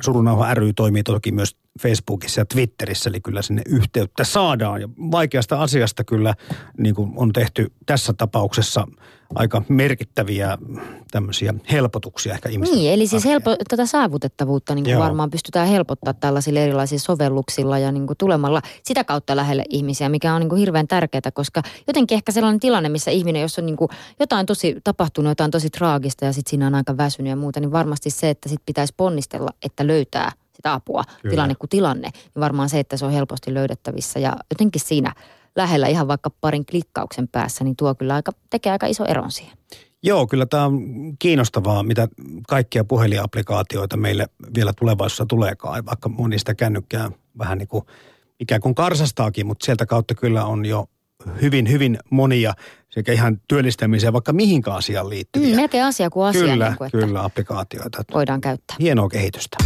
Surunauha 0.00 0.54
ry 0.54 0.72
toimii 0.72 1.02
toki 1.02 1.32
myös 1.32 1.56
Facebookissa 1.80 2.40
ja 2.40 2.44
Twitterissä, 2.44 3.10
eli 3.10 3.20
kyllä 3.20 3.42
sinne 3.42 3.62
yhteyttä 3.66 4.24
saadaan. 4.24 4.80
Ja 4.80 4.88
vaikeasta 5.10 5.62
asiasta 5.62 6.04
kyllä 6.04 6.34
niin 6.78 6.94
kuin 6.94 7.12
on 7.16 7.32
tehty 7.32 7.72
tässä 7.86 8.12
tapauksessa 8.12 8.86
aika 9.34 9.62
merkittäviä 9.68 10.58
tämmöisiä 11.10 11.54
helpotuksia 11.72 12.34
ehkä 12.34 12.48
ihmisten 12.48 12.78
Niin, 12.78 12.92
eli 12.92 13.06
siis 13.06 13.24
helpo, 13.24 13.56
tätä 13.68 13.86
saavutettavuutta 13.86 14.74
niin 14.74 14.84
kuin 14.84 14.98
varmaan 14.98 15.30
pystytään 15.30 15.68
helpottaa 15.68 16.14
tällaisilla 16.14 16.60
erilaisilla 16.60 17.00
sovelluksilla 17.00 17.78
ja 17.78 17.92
niin 17.92 18.06
kuin 18.06 18.16
tulemalla 18.16 18.62
sitä 18.82 19.04
kautta 19.04 19.36
lähelle 19.36 19.64
ihmisiä, 19.68 20.08
mikä 20.08 20.34
on 20.34 20.40
niin 20.40 20.48
kuin 20.48 20.58
hirveän 20.58 20.88
tärkeää, 20.88 21.30
koska 21.34 21.62
jotenkin 21.86 22.16
ehkä 22.16 22.32
sellainen 22.32 22.60
tilanne, 22.60 22.88
missä 22.88 23.10
ihminen, 23.10 23.42
jos 23.42 23.58
on 23.58 23.66
niin 23.66 23.76
kuin 23.76 23.88
jotain 24.20 24.46
tosi 24.46 24.76
tapahtunut, 24.84 25.30
jotain 25.30 25.50
tosi 25.50 25.70
traagista 25.70 26.24
ja 26.24 26.32
sitten 26.32 26.50
siinä 26.50 26.66
on 26.66 26.74
aika 26.74 26.96
väsynyt 26.96 27.30
ja 27.30 27.36
muuta, 27.36 27.60
niin 27.60 27.72
varmasti 27.72 28.10
se, 28.10 28.30
että 28.30 28.48
sitten 28.48 28.66
pitäisi 28.66 28.94
ponnistella, 28.96 29.50
että 29.62 29.86
löytää 29.86 30.32
sitä 30.58 30.72
apua, 30.72 31.04
Kyllä. 31.22 31.32
tilanne 31.32 31.54
kuin 31.54 31.70
tilanne, 31.70 32.10
niin 32.14 32.40
varmaan 32.40 32.68
se, 32.68 32.80
että 32.80 32.96
se 32.96 33.04
on 33.04 33.12
helposti 33.12 33.54
löydettävissä 33.54 34.18
ja 34.18 34.36
jotenkin 34.50 34.80
siinä 34.80 35.14
lähellä 35.56 35.86
ihan 35.86 36.08
vaikka 36.08 36.30
parin 36.40 36.66
klikkauksen 36.66 37.28
päässä, 37.28 37.64
niin 37.64 37.76
tuo 37.76 37.94
kyllä 37.94 38.14
aika, 38.14 38.32
tekee 38.50 38.72
aika 38.72 38.86
iso 38.86 39.04
eron 39.04 39.32
siihen. 39.32 39.58
Joo, 40.02 40.26
kyllä 40.26 40.46
tämä 40.46 40.64
on 40.64 40.82
kiinnostavaa, 41.18 41.82
mitä 41.82 42.08
kaikkia 42.48 42.84
puhelinapplikaatioita 42.84 43.96
meille 43.96 44.26
vielä 44.54 44.72
tulevaisuudessa 44.72 45.26
tuleekaan, 45.26 45.86
vaikka 45.86 46.08
monista 46.08 46.54
kännykkää 46.54 47.10
vähän 47.38 47.58
niin 47.58 47.68
kuin 47.68 47.84
ikään 48.40 48.60
kuin 48.60 48.74
karsastaakin, 48.74 49.46
mutta 49.46 49.64
sieltä 49.64 49.86
kautta 49.86 50.14
kyllä 50.14 50.44
on 50.44 50.66
jo 50.66 50.88
hyvin, 51.42 51.70
hyvin 51.70 51.98
monia 52.10 52.54
sekä 52.90 53.12
ihan 53.12 53.40
työllistämiseen 53.48 54.12
vaikka 54.12 54.32
mihinkä 54.32 54.74
asiaan 54.74 55.08
liittyviä. 55.08 55.50
Mm, 55.50 55.56
melkein 55.56 55.84
asia 55.84 56.10
kuin 56.10 56.26
asia. 56.26 56.42
Kyllä, 56.42 56.68
niin 56.68 56.78
kuin, 56.78 56.90
kyllä, 56.90 57.24
applikaatioita. 57.24 58.04
Voidaan 58.14 58.40
käyttää. 58.40 58.76
Hienoa 58.80 59.08
kehitystä. 59.08 59.56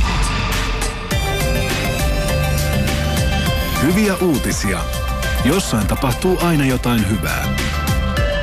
Hyviä 3.83 4.15
uutisia. 4.23 4.81
Jossain 5.45 5.87
tapahtuu 5.87 6.37
aina 6.43 6.67
jotain 6.67 7.11
hyvää. 7.11 7.57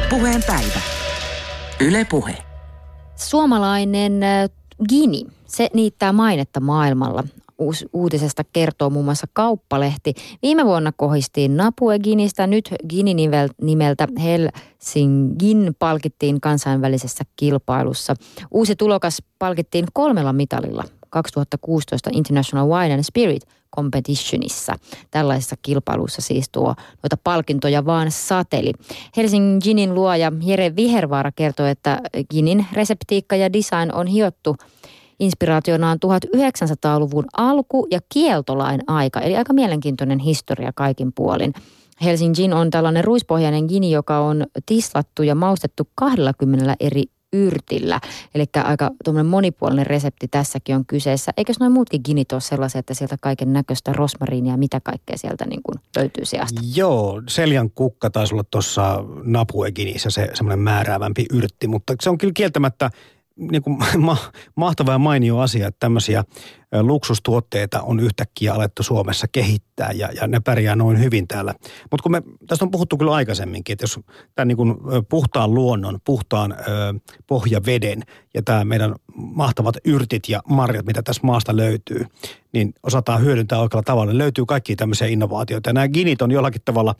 Puheen 0.09 0.43
päivä. 0.47 0.81
Yle 1.79 2.05
Puhe. 2.05 2.37
Suomalainen 3.15 4.23
äh, 4.23 4.49
Gini, 4.89 5.25
se 5.47 5.69
niittää 5.73 6.13
mainetta 6.13 6.59
maailmalla. 6.59 7.23
Uus, 7.57 7.85
uutisesta 7.93 8.43
kertoo 8.53 8.89
muun 8.89 9.05
muassa 9.05 9.27
Kauppalehti. 9.33 10.13
Viime 10.41 10.65
vuonna 10.65 10.91
kohistiin 10.97 11.57
Napue 11.57 11.99
Ginistä, 11.99 12.47
nyt 12.47 12.73
Gini 12.89 13.13
nimeltä 13.61 14.07
Helsingin 14.23 15.75
palkittiin 15.79 16.41
kansainvälisessä 16.41 17.23
kilpailussa. 17.35 18.13
Uusi 18.51 18.75
tulokas 18.75 19.23
palkittiin 19.39 19.85
kolmella 19.93 20.33
mitalilla 20.33 20.83
2016 21.09 22.09
International 22.13 22.69
Wine 22.69 22.93
and 22.93 23.03
Spirit 23.03 23.58
Competitionissa. 23.75 24.75
Tällaisessa 25.11 25.55
kilpailussa 25.61 26.21
siis 26.21 26.49
tuo 26.51 26.75
noita 27.03 27.17
palkintoja 27.23 27.85
vaan 27.85 28.11
sateli. 28.11 28.73
Helsingin 29.17 29.59
Ginin 29.63 29.93
luoja 29.93 30.31
Jere 30.43 30.75
Vihervaara 30.75 31.31
kertoi, 31.31 31.69
että 31.69 32.01
Ginin 32.29 32.65
reseptiikka 32.73 33.35
ja 33.35 33.53
design 33.53 33.93
on 33.93 34.07
hiottu 34.07 34.55
inspiraationaan 35.19 35.99
1900-luvun 36.05 37.25
alku- 37.37 37.87
ja 37.91 37.99
kieltolain 38.13 38.81
aika, 38.87 39.19
eli 39.19 39.37
aika 39.37 39.53
mielenkiintoinen 39.53 40.19
historia 40.19 40.71
kaikin 40.75 41.13
puolin. 41.13 41.53
Helsingin 42.03 42.53
on 42.53 42.69
tällainen 42.69 43.03
ruispohjainen 43.03 43.65
gini, 43.65 43.91
joka 43.91 44.19
on 44.19 44.47
tislattu 44.65 45.23
ja 45.23 45.35
maustettu 45.35 45.87
20 45.95 46.75
eri 46.79 47.03
yrtillä. 47.33 47.99
Eli 48.35 48.45
aika 48.63 48.91
monipuolinen 49.27 49.87
resepti 49.87 50.27
tässäkin 50.27 50.75
on 50.75 50.85
kyseessä. 50.85 51.31
Eikös 51.37 51.59
noin 51.59 51.71
muutkin 51.71 52.01
ginit 52.05 52.31
ole 52.31 52.41
sellaisia, 52.41 52.79
että 52.79 52.93
sieltä 52.93 53.15
kaiken 53.21 53.53
näköistä 53.53 53.93
rosmariinia, 53.93 54.57
mitä 54.57 54.79
kaikkea 54.83 55.17
sieltä 55.17 55.45
niin 55.45 55.63
kuin 55.63 55.79
löytyy 55.95 56.25
sieltä? 56.25 56.61
Joo, 56.75 57.21
seljan 57.27 57.71
kukka 57.71 58.09
taisi 58.09 58.33
olla 58.33 58.43
tuossa 58.51 59.03
napueginissä 59.23 60.09
se 60.09 60.29
semmoinen 60.33 60.59
määräävämpi 60.59 61.25
yrtti, 61.33 61.67
mutta 61.67 61.95
se 62.01 62.09
on 62.09 62.17
kyllä 62.17 62.33
kieltämättä 62.33 62.89
niin 63.51 63.61
kuin 63.61 63.77
ma, 63.97 64.17
mahtava 64.55 64.91
ja 64.91 64.97
mainio 64.97 65.39
asia, 65.39 65.67
että 65.67 65.79
tämmöisiä 65.79 66.23
luksustuotteita 66.81 67.81
on 67.81 67.99
yhtäkkiä 67.99 68.53
alettu 68.53 68.83
Suomessa 68.83 69.27
kehittää 69.31 69.91
ja, 69.91 70.09
ja 70.11 70.27
ne 70.27 70.39
pärjää 70.39 70.75
noin 70.75 70.99
hyvin 70.99 71.27
täällä. 71.27 71.53
Mutta 71.91 72.03
kun 72.03 72.11
me, 72.11 72.21
tästä 72.47 72.65
on 72.65 72.71
puhuttu 72.71 72.97
kyllä 72.97 73.13
aikaisemminkin, 73.13 73.73
että 73.73 73.83
jos 73.83 73.99
tämän 74.35 74.47
niin 74.47 74.57
kuin 74.57 74.75
puhtaan 75.09 75.53
luonnon, 75.53 75.99
puhtaan 76.05 76.51
ö, 76.51 76.55
pohjaveden 77.27 78.03
ja 78.33 78.41
tämä 78.41 78.65
meidän 78.65 78.95
mahtavat 79.15 79.75
yrtit 79.85 80.29
ja 80.29 80.41
marjat, 80.49 80.85
mitä 80.85 81.01
tässä 81.03 81.21
maasta 81.23 81.57
löytyy, 81.57 82.05
niin 82.53 82.73
osataan 82.83 83.21
hyödyntää 83.21 83.59
oikealla 83.59 83.83
tavalla. 83.83 84.17
Löytyy 84.17 84.45
kaikki 84.45 84.75
tämmöisiä 84.75 85.07
innovaatioita. 85.07 85.69
Ja 85.69 85.73
nämä 85.73 85.87
ginit 85.87 86.21
on 86.21 86.31
jollakin 86.31 86.61
tavalla 86.65 86.95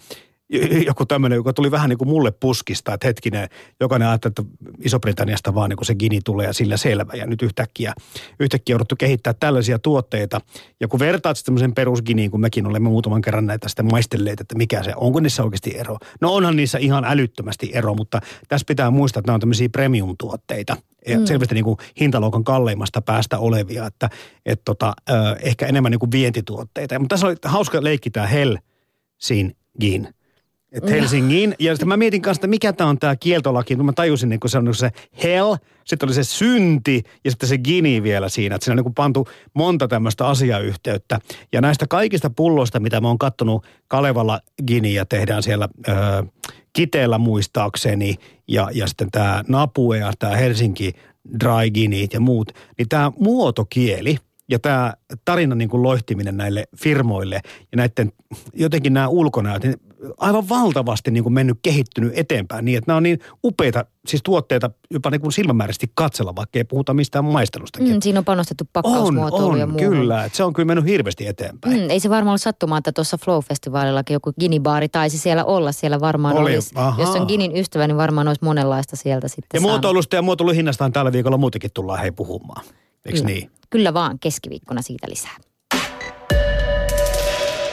joku 0.86 1.06
tämmöinen, 1.06 1.38
joka 1.38 1.54
tuli 1.54 1.72
vähän 1.72 1.90
niin 1.90 1.98
kuin 1.98 2.08
mulle 2.08 2.32
puskista, 2.32 2.94
että 2.94 3.08
hetkinen, 3.08 3.50
jokainen 3.80 4.08
ajatteli, 4.08 4.32
että 4.32 4.44
Iso-Britanniasta 4.84 5.56
vaan 5.56 5.70
niin 5.70 5.78
kuin 5.78 5.86
se 5.86 5.96
Gini 5.96 6.20
tulee 6.26 6.48
ja 6.48 6.54
sillä 6.54 6.78
selvä. 6.78 7.14
Ja 7.14 7.26
nyt 7.26 7.42
yhtäkkiä, 7.42 7.94
yhtäkkiä 8.40 8.74
jouduttu 8.74 8.96
kehittää 8.96 9.34
tällaisia 9.34 9.80
tuotteita. 9.80 10.42
Ja 10.80 10.88
kun 10.88 11.00
vertaat 11.00 11.38
sitten 11.38 11.46
tämmöisen 11.52 11.74
perusginiin, 11.74 12.32
kun 12.32 12.42
mekin 12.42 12.68
olemme 12.68 12.90
muutaman 12.90 13.22
kerran 13.22 13.46
näitä 13.46 13.68
sitten 13.68 13.92
maistelleet, 13.92 14.42
että 14.42 14.56
mikä 14.56 14.84
se, 14.84 14.94
onko 14.96 15.20
niissä 15.20 15.44
oikeasti 15.44 15.78
ero? 15.78 15.98
No 16.22 16.34
onhan 16.34 16.56
niissä 16.56 16.78
ihan 16.78 17.06
älyttömästi 17.06 17.72
ero, 17.74 17.94
mutta 17.94 18.22
tässä 18.48 18.66
pitää 18.68 18.92
muistaa, 18.92 19.20
että 19.20 19.30
nämä 19.30 19.36
on 19.36 19.40
tämmöisiä 19.40 19.70
premium-tuotteita. 19.70 20.78
Ja 21.08 21.20
mm. 21.20 21.26
selvästi 21.26 21.56
niin 21.56 21.66
kuin 21.66 21.78
hintaluokan 22.00 22.44
kalleimmasta 22.44 23.02
päästä 23.02 23.38
olevia, 23.38 23.86
että 23.86 24.10
et 24.46 24.62
tota, 24.66 24.94
ehkä 25.42 25.66
enemmän 25.66 25.92
niin 25.92 26.00
kuin 26.00 26.12
vientituotteita. 26.12 27.00
Mutta 27.00 27.14
tässä 27.14 27.28
oli 27.28 27.36
hauska 27.46 27.84
leikki 27.84 28.10
tämä 28.10 28.28
Hell 28.28 28.56
Sin 29.18 29.56
Gin 29.82 30.08
et 30.72 30.90
Helsingin. 30.90 31.56
Ja 31.60 31.74
sitten 31.74 31.88
mä 31.88 31.98
mietin 31.98 32.22
kanssa, 32.22 32.40
että 32.40 32.48
mikä 32.48 32.74
tämä 32.74 32.90
on 32.90 33.00
tämä 33.00 33.16
kieltolaki. 33.16 33.76
Mä 33.76 33.94
tajusin, 33.94 34.30
niin 34.30 34.40
kun 34.40 34.50
se 34.50 34.58
on 34.58 34.76
se 34.76 34.92
hell, 35.24 35.56
sitten 35.86 36.08
oli 36.08 36.14
se 36.14 36.24
synti 36.24 37.04
ja 37.26 37.32
sitten 37.32 37.50
se 37.50 37.58
gini 37.58 38.04
vielä 38.04 38.30
siinä. 38.30 38.56
Että 38.56 38.66
siinä 38.66 38.82
on 38.82 38.86
niin 38.86 38.94
pantu 38.94 39.28
monta 39.54 39.88
tämmöistä 39.88 40.28
asiayhteyttä. 40.28 41.20
Ja 41.54 41.62
näistä 41.62 41.88
kaikista 41.88 42.30
pulloista, 42.30 42.80
mitä 42.80 43.02
mä 43.02 43.08
oon 43.08 43.18
kattonut 43.18 43.66
Kalevalla 43.88 44.40
giniä 44.68 45.06
tehdään 45.06 45.44
siellä 45.44 45.70
öö, 45.88 45.96
Kiteellä 46.74 47.18
muistaakseni. 47.18 48.16
Ja, 48.48 48.70
ja 48.74 48.88
sitten 48.88 49.12
tämä 49.12 49.44
Napue 49.48 49.98
ja 49.98 50.14
tämä 50.20 50.36
Helsinki 50.36 50.94
Dry 51.40 51.70
Ginit 51.74 52.14
ja 52.14 52.20
muut. 52.20 52.52
Niin 52.78 52.90
tämä 52.90 53.12
muotokieli– 53.20 54.18
ja 54.50 54.60
tämä 54.60 54.94
tarinan 55.26 55.58
niin 55.58 55.70
kuin 55.70 55.84
loihtiminen 55.84 56.38
näille 56.38 56.64
firmoille 56.78 57.42
ja 57.72 57.76
näiden 57.76 58.12
jotenkin 58.54 58.94
nämä 58.94 59.08
ulkonäöt, 59.08 59.64
niin 59.64 59.76
aivan 60.18 60.50
valtavasti 60.50 61.12
niin 61.12 61.24
kuin 61.24 61.34
mennyt 61.34 61.60
kehittynyt 61.62 62.14
eteenpäin 62.16 62.66
niin, 62.66 62.78
että 62.78 62.90
nämä 62.90 62.98
on 62.98 63.04
niin 63.04 63.20
upeita 63.44 63.86
siis 64.08 64.24
tuotteita 64.24 64.72
jopa 64.92 65.10
niin 65.10 65.22
kuin 65.22 65.32
silmämääräisesti 65.32 65.92
katsella, 65.96 66.36
vaikka 66.36 66.60
ei 66.60 66.64
puhuta 66.64 66.94
mistään 66.94 67.26
maistelusta. 67.26 67.80
Mm, 67.80 68.02
siinä 68.02 68.20
on 68.20 68.26
panostettu 68.26 68.64
pakkausmuotoiluun 68.74 69.54
on, 69.54 69.60
ja 69.60 69.68
muuhun. 69.68 69.90
kyllä. 69.90 70.26
Että 70.26 70.38
se 70.38 70.44
on 70.44 70.54
kyllä 70.54 70.68
mennyt 70.68 70.86
hirveästi 70.86 71.28
eteenpäin. 71.28 71.82
Mm, 71.82 71.90
ei 71.90 72.00
se 72.00 72.10
varmaan 72.10 72.32
ole 72.32 72.38
sattumaa, 72.38 72.78
että 72.78 72.92
tuossa 72.92 73.18
Flow-festivaalillakin 73.18 74.14
joku 74.14 74.34
ginibaari 74.40 74.90
taisi 74.90 75.18
siellä 75.18 75.46
olla. 75.46 75.72
Siellä 75.72 76.00
varmaan 76.00 76.38
Oli, 76.38 76.56
olisi, 76.56 76.72
aha. 76.76 77.02
jos 77.02 77.10
on 77.10 77.28
ginin 77.28 77.58
ystävä, 77.58 77.88
niin 77.88 77.98
varmaan 77.98 78.28
olisi 78.28 78.44
monenlaista 78.44 78.96
sieltä 78.96 79.28
sitten 79.28 79.48
Ja 79.54 79.62
muotoilusta 79.62 80.16
ja 80.16 80.22
muotoiluhinnastahan 80.22 80.92
tällä 80.92 81.12
viikolla 81.12 81.38
muutenkin 81.38 81.72
tullaan 81.74 82.00
hei 82.00 82.12
puhumaan. 82.12 82.66
Eikö 83.06 83.24
niin? 83.24 83.52
Kyllä 83.70 83.94
vaan, 83.94 84.20
keskiviikkona 84.20 84.82
siitä 84.82 85.10
lisää. 85.10 85.38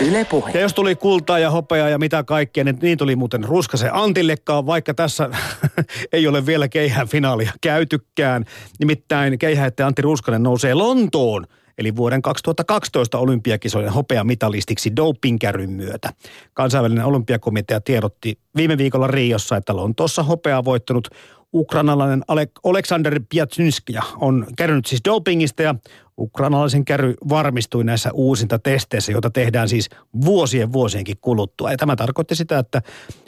Yle 0.01 0.25
puhe. 0.25 0.51
Ja 0.55 0.61
jos 0.61 0.75
tuli 0.75 0.97
kultaa 0.97 1.39
ja 1.39 1.51
hopeaa 1.51 1.89
ja 1.89 1.99
mitä 1.99 2.25
kaikkea, 2.25 2.65
niin, 2.65 2.79
niin 2.83 2.99
tuli 2.99 3.17
muuten 3.17 3.45
Ruskasen 3.45 3.95
Antillekaan, 3.95 4.67
vaikka 4.67 4.95
tässä 4.95 5.31
ei 6.13 6.29
ole 6.29 6.47
vielä 6.47 6.69
keihään 6.69 7.09
finaalia 7.09 7.53
käytykään. 7.61 8.45
Nimittäin 8.79 9.39
keihäette 9.39 9.83
Antti 9.83 10.03
Ruskanen 10.03 10.43
nousee 10.43 10.75
Lontoon 10.75 11.47
eli 11.79 11.97
vuoden 11.97 12.23
2012 12.23 13.19
olympiakisojen 13.19 13.93
hopeamitalistiksi 13.93 14.97
dopingkärryn 14.97 15.71
myötä. 15.71 16.13
Kansainvälinen 16.55 17.05
olympiakomitea 17.05 17.81
tiedotti 17.81 18.39
viime 18.57 18.79
viikolla 18.79 19.07
Riossa, 19.07 19.57
että 19.57 19.77
Lontoossa 19.77 20.23
hopeaa 20.23 20.65
voittanut 20.65 21.09
ukrainalainen 21.57 22.23
Aleksander 22.65 23.21
Piatsynskja 23.29 24.03
on 24.21 24.47
kärrynyt 24.57 24.87
siis 24.87 25.01
dopingista 25.05 25.63
ja 25.63 25.75
ukrainalaisen 26.19 26.85
käry 26.85 27.15
varmistui 27.29 27.85
näissä 27.85 28.11
uusinta 28.13 28.59
testeissä, 28.59 29.13
joita 29.13 29.31
tehdään 29.31 29.69
siis 29.69 29.89
vuosien 30.25 30.73
vuosienkin 30.73 31.17
kuluttua. 31.21 31.71
Ja 31.71 31.77
tämä 31.77 31.97
tarkoitti 31.97 32.35
sitä, 32.35 32.59
että 32.59 32.83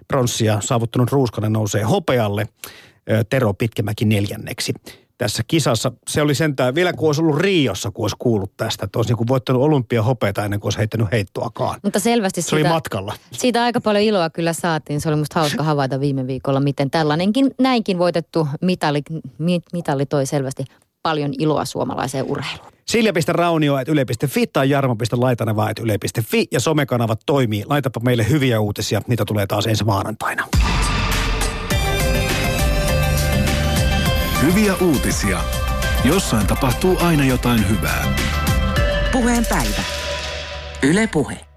pronssia 0.08 0.60
saavuttanut 0.60 1.12
Ruuskanen 1.12 1.52
nousee 1.52 1.82
hopealle, 1.82 2.46
Tero 3.30 3.54
Pitkämäki 3.54 4.04
neljänneksi 4.04 4.74
tässä 5.18 5.42
kisassa. 5.46 5.92
Se 6.08 6.22
oli 6.22 6.34
sentään, 6.34 6.74
vielä 6.74 6.92
kun 6.92 7.08
olisi 7.08 7.20
ollut 7.20 7.38
Riossa, 7.38 7.90
kun 7.90 8.04
olisi 8.04 8.16
kuullut 8.18 8.56
tästä, 8.56 8.84
että 8.84 8.98
olisi 8.98 9.14
niin 9.14 9.28
voittanut 9.28 9.62
olympiahopeita 9.62 10.44
ennen 10.44 10.60
kuin 10.60 10.66
olisi 10.66 10.78
heittänyt 10.78 11.12
heittoakaan. 11.12 11.80
Mutta 11.82 12.00
selvästi 12.00 12.42
se 12.42 12.44
sitä, 12.44 12.56
oli 12.56 12.64
matkalla. 12.64 13.14
Siitä 13.32 13.62
aika 13.62 13.80
paljon 13.80 14.04
iloa 14.04 14.30
kyllä 14.30 14.52
saatiin. 14.52 15.00
Se 15.00 15.08
oli 15.08 15.16
musta 15.16 15.40
hauska 15.40 15.62
havaita 15.62 16.00
viime 16.00 16.26
viikolla, 16.26 16.60
miten 16.60 16.90
tällainenkin 16.90 17.50
näinkin 17.60 17.98
voitettu 17.98 18.48
mitali, 18.60 19.02
mitali 19.72 20.06
toi 20.06 20.26
selvästi 20.26 20.64
paljon 21.02 21.32
iloa 21.38 21.64
suomalaiseen 21.64 22.24
urheiluun. 22.24 22.72
Silja.raunio.yle.fi 22.86 24.46
tai 24.46 24.70
jarmo.laitaneva.yle.fi 24.70 26.46
ja 26.52 26.60
somekanavat 26.60 27.20
toimii. 27.26 27.64
Laitapa 27.66 28.00
meille 28.00 28.28
hyviä 28.28 28.60
uutisia. 28.60 29.02
Niitä 29.06 29.24
tulee 29.24 29.46
taas 29.46 29.66
ensi 29.66 29.84
maanantaina. 29.84 30.48
Hyviä 34.42 34.74
uutisia. 34.74 35.40
Jossain 36.04 36.46
tapahtuu 36.46 36.96
aina 37.00 37.24
jotain 37.24 37.68
hyvää. 37.68 38.14
Puheen 39.12 39.46
päivä. 39.46 39.82
Yle 40.82 41.06
Puhe. 41.06 41.47